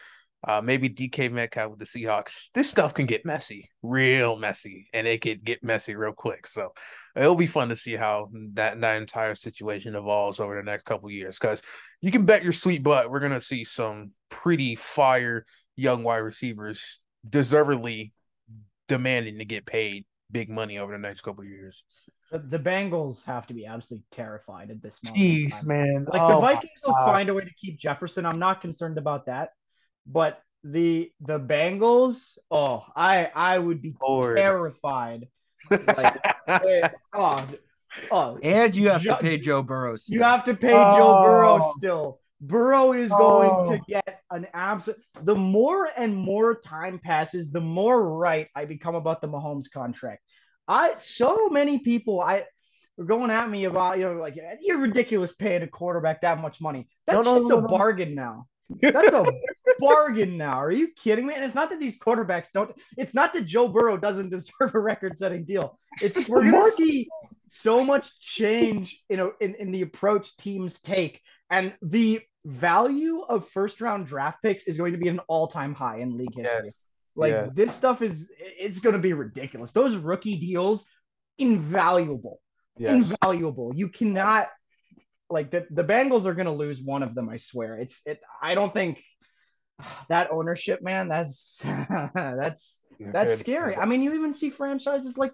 [0.48, 5.06] uh, maybe DK Metcalf with the Seahawks, this stuff can get messy, real messy, and
[5.06, 6.48] it could get messy real quick.
[6.48, 6.74] So
[7.16, 11.12] it'll be fun to see how that that entire situation evolves over the next couple
[11.12, 11.38] years.
[11.38, 11.62] Because
[12.02, 17.00] you can bet your sweet butt we're gonna see some pretty fire young wide receivers
[17.28, 18.14] deservedly
[18.88, 21.84] demanding to get paid big money over the next couple years.
[22.32, 25.22] The, the Bengals have to be absolutely terrified at this moment.
[25.22, 26.06] Jeez, man.
[26.12, 28.26] Like oh, the Vikings will find a way to keep Jefferson.
[28.26, 29.52] I'm not concerned about that.
[30.06, 34.38] But the the Bengals, oh, I I would be Lord.
[34.38, 35.28] terrified.
[35.70, 37.48] Like, eh, oh,
[38.12, 39.96] oh, and you have to pay Joe Burrow.
[39.96, 40.16] Still.
[40.16, 40.98] You have to pay oh.
[40.98, 41.74] Joe Burrow oh.
[41.78, 42.20] still.
[42.42, 43.72] Burrow is going oh.
[43.72, 45.00] to get an absolute.
[45.24, 50.24] The more and more time passes, the more right I become about the Mahomes contract.
[50.70, 52.46] I so many people I
[52.96, 56.62] were going at me about you know like you're ridiculous paying a quarterback that much
[56.62, 56.88] money.
[57.08, 58.46] That's no, no, no, a bargain now.
[58.82, 59.26] That's a
[59.80, 60.62] bargain now.
[60.62, 61.34] Are you kidding me?
[61.34, 62.72] And it's not that these quarterbacks don't.
[62.98, 65.78] It's not that Joe Burrow doesn't deserve a record-setting deal.
[66.02, 67.08] It's, it's we're gonna see
[67.48, 73.48] so much change, you know, in, in the approach teams take, and the value of
[73.50, 76.62] first-round draft picks is going to be an all-time high in league history.
[76.64, 76.89] Yes.
[77.20, 77.48] Like yeah.
[77.54, 79.72] this stuff is it's going to be ridiculous.
[79.72, 80.86] Those rookie deals
[81.38, 82.40] invaluable.
[82.78, 82.94] Yes.
[82.94, 83.74] Invaluable.
[83.76, 84.48] You cannot
[85.30, 87.76] like the, the Bengals are going to lose one of them, I swear.
[87.76, 89.04] It's it I don't think
[90.08, 91.62] that ownership, man, that's
[92.16, 93.76] that's that's scary.
[93.76, 95.34] I mean, you even see franchises like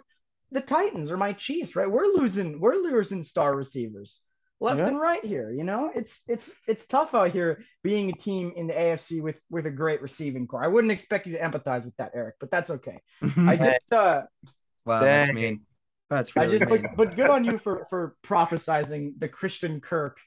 [0.52, 1.90] the Titans or my Chiefs, right?
[1.90, 4.22] We're losing we're losing star receivers
[4.60, 4.88] left yeah.
[4.88, 5.52] and right here.
[5.52, 9.40] You know, it's it's it's tough out here being a team in the AFC with
[9.50, 10.64] with a great receiving corps.
[10.64, 13.02] I wouldn't expect you to empathize with that, Eric, but that's okay.
[13.38, 14.24] I just uh
[14.86, 15.62] wow, that's mean.
[16.10, 20.20] That's really I just but, but good on you for for prophesizing the Christian Kirk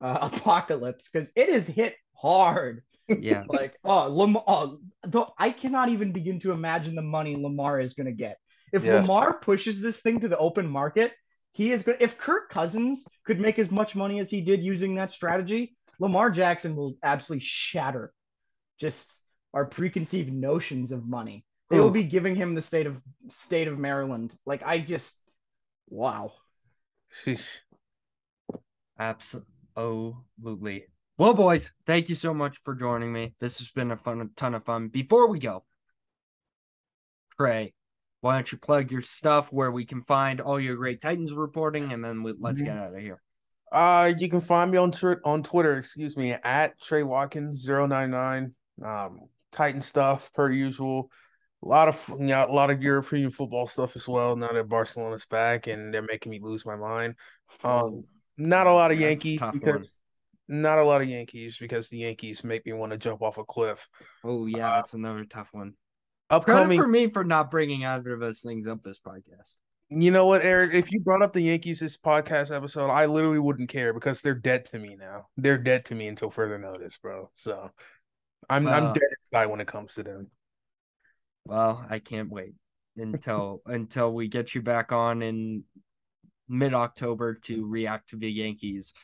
[0.00, 2.82] uh, apocalypse because it is hit hard.
[3.08, 7.80] Yeah, like oh Lamar, oh, though I cannot even begin to imagine the money Lamar
[7.80, 8.38] is going to get
[8.72, 9.00] if yeah.
[9.00, 11.12] Lamar pushes this thing to the open market
[11.52, 11.96] he is good.
[12.00, 16.30] If Kirk Cousins could make as much money as he did using that strategy, Lamar
[16.30, 18.12] Jackson will absolutely shatter
[18.78, 19.20] just
[19.54, 21.44] our preconceived notions of money.
[21.70, 24.34] They will be giving him the state of state of Maryland.
[24.44, 25.16] Like I just
[25.88, 26.32] wow.
[27.24, 27.46] Sheesh.
[28.98, 30.86] Absolutely.
[31.16, 33.34] Well, boys, thank you so much for joining me.
[33.40, 34.88] This has been a fun a ton of fun.
[34.88, 35.64] Before we go,
[37.38, 37.72] Trey,
[38.22, 41.92] why don't you plug your stuff where we can find all your great Titans reporting,
[41.92, 42.66] and then we, let's mm-hmm.
[42.66, 43.20] get out of here.
[43.72, 48.54] Uh, you can find me on tr- on Twitter, excuse me, at Trey Watkins 099.
[48.84, 49.20] Um,
[49.50, 51.10] Titan stuff per usual.
[51.64, 54.36] A lot of you know, a lot of European football stuff as well.
[54.36, 57.16] Now that Barcelona's back and they're making me lose my mind.
[57.64, 58.04] Um,
[58.36, 59.90] not a lot of Yankees because
[60.46, 60.62] one.
[60.62, 63.44] not a lot of Yankees because the Yankees make me want to jump off a
[63.44, 63.88] cliff.
[64.22, 65.74] Oh yeah, uh, that's another tough one
[66.30, 69.56] upcoming Credit for me for not bringing either of those things up this podcast.
[69.90, 70.72] You know what, Eric?
[70.72, 74.34] If you brought up the Yankees this podcast episode, I literally wouldn't care because they're
[74.34, 75.26] dead to me now.
[75.36, 77.28] They're dead to me until further notice, bro.
[77.34, 77.70] So
[78.48, 80.28] I'm well, I'm dead inside when it comes to them.
[81.44, 82.54] Well, I can't wait
[82.96, 85.64] until until we get you back on in
[86.48, 88.94] mid October to react to the Yankees.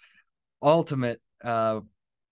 [0.62, 1.80] Ultimate uh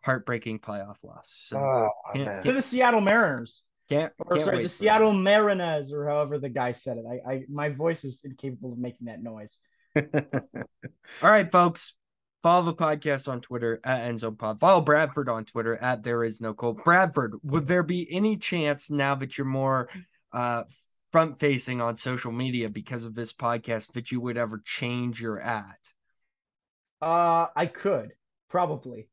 [0.03, 1.31] heartbreaking playoff loss.
[1.45, 3.63] So Oh, To the Seattle Mariners.
[3.89, 7.05] Can't, Or can't sorry, the for Seattle Mariners, or however the guy said it.
[7.09, 9.59] I, I my voice is incapable of making that noise.
[9.97, 11.95] All right, folks.
[12.43, 14.61] Follow the podcast on Twitter at EnzoPod.
[14.61, 16.85] Follow Bradford on Twitter at There Is No Cold.
[16.85, 19.89] Bradford, would there be any chance now that you're more
[20.33, 20.63] uh,
[21.11, 25.41] front facing on social media because of this podcast that you would ever change your
[25.41, 25.79] at?
[27.03, 28.13] Uh, I could
[28.49, 29.09] probably.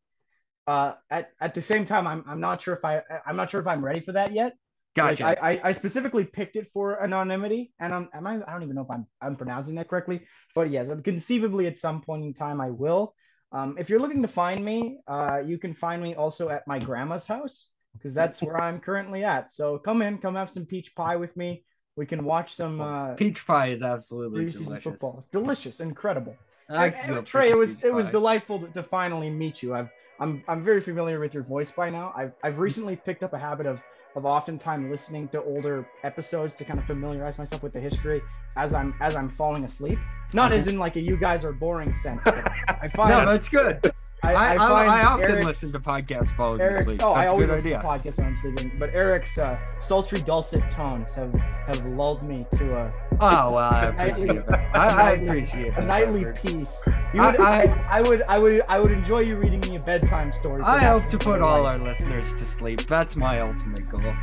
[0.66, 3.60] Uh, at at the same time, I'm I'm not sure if I I'm not sure
[3.60, 4.54] if I'm ready for that yet.
[4.96, 5.44] Like, Gotcha.
[5.44, 8.76] I, I I specifically picked it for anonymity, and I'm am I I don't even
[8.76, 10.22] know if I'm I'm pronouncing that correctly,
[10.54, 13.16] but yes, conceivably at some point in time I will.
[13.52, 16.78] Um, if you're looking to find me, uh, you can find me also at my
[16.80, 19.52] grandma's house because that's where I'm currently at.
[19.52, 21.64] So come in, come have some peach pie with me.
[21.96, 24.84] We can watch some uh, Peach pie is absolutely delicious.
[24.84, 25.26] football.
[25.32, 26.36] Delicious, incredible.
[26.70, 29.74] I And- and Trey, it was it was delightful to, to finally meet you.
[29.74, 32.14] I've I'm I'm very familiar with your voice by now.
[32.16, 33.82] I've I've recently picked up a habit of
[34.16, 38.22] of oftentimes listening to older episodes to kind of familiarize myself with the history
[38.58, 40.00] as I'm as I'm falling asleep.
[40.34, 42.24] Not as in like a you guys are boring sense.
[42.24, 43.93] But I find No, that's good.
[44.24, 47.02] I, I, I, I, often Eric's- listen to podcasts falling Eric's, asleep.
[47.04, 47.78] oh, I That's a always good listen idea.
[47.80, 48.72] to podcasts when I'm sleeping.
[48.80, 53.90] But Eric's uh, sultry, dulcet tones have have lulled me to a, Oh well, I
[53.98, 54.72] nightly- appreciate that.
[54.76, 56.60] I, I appreciate a nightly Bradford.
[56.60, 56.82] peace.
[56.88, 59.80] I- would, I- I, I would I would I would enjoy you reading me a
[59.80, 60.62] bedtime story.
[60.64, 62.82] I hope to put all our listeners to sleep.
[62.88, 64.14] That's my ultimate goal.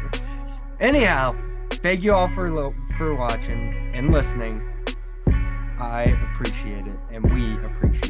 [0.80, 1.32] Anyhow,
[1.70, 4.61] thank you all for lo- for watching and listening.
[5.78, 8.05] I appreciate it, and we appreciate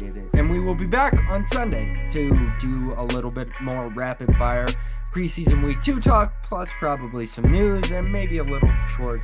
[0.61, 4.67] Will be back on Sunday to do a little bit more rapid fire
[5.11, 9.21] preseason week two talk, plus probably some news and maybe a little short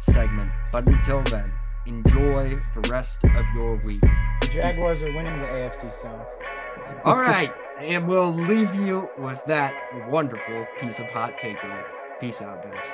[0.00, 0.50] segment.
[0.72, 1.44] But until then,
[1.86, 4.00] enjoy the rest of your week.
[4.40, 6.26] The Jaguars are winning the AFC South.
[7.04, 9.74] All right, and we'll leave you with that
[10.08, 11.84] wonderful piece of hot takeaway.
[12.18, 12.84] Peace out, guys.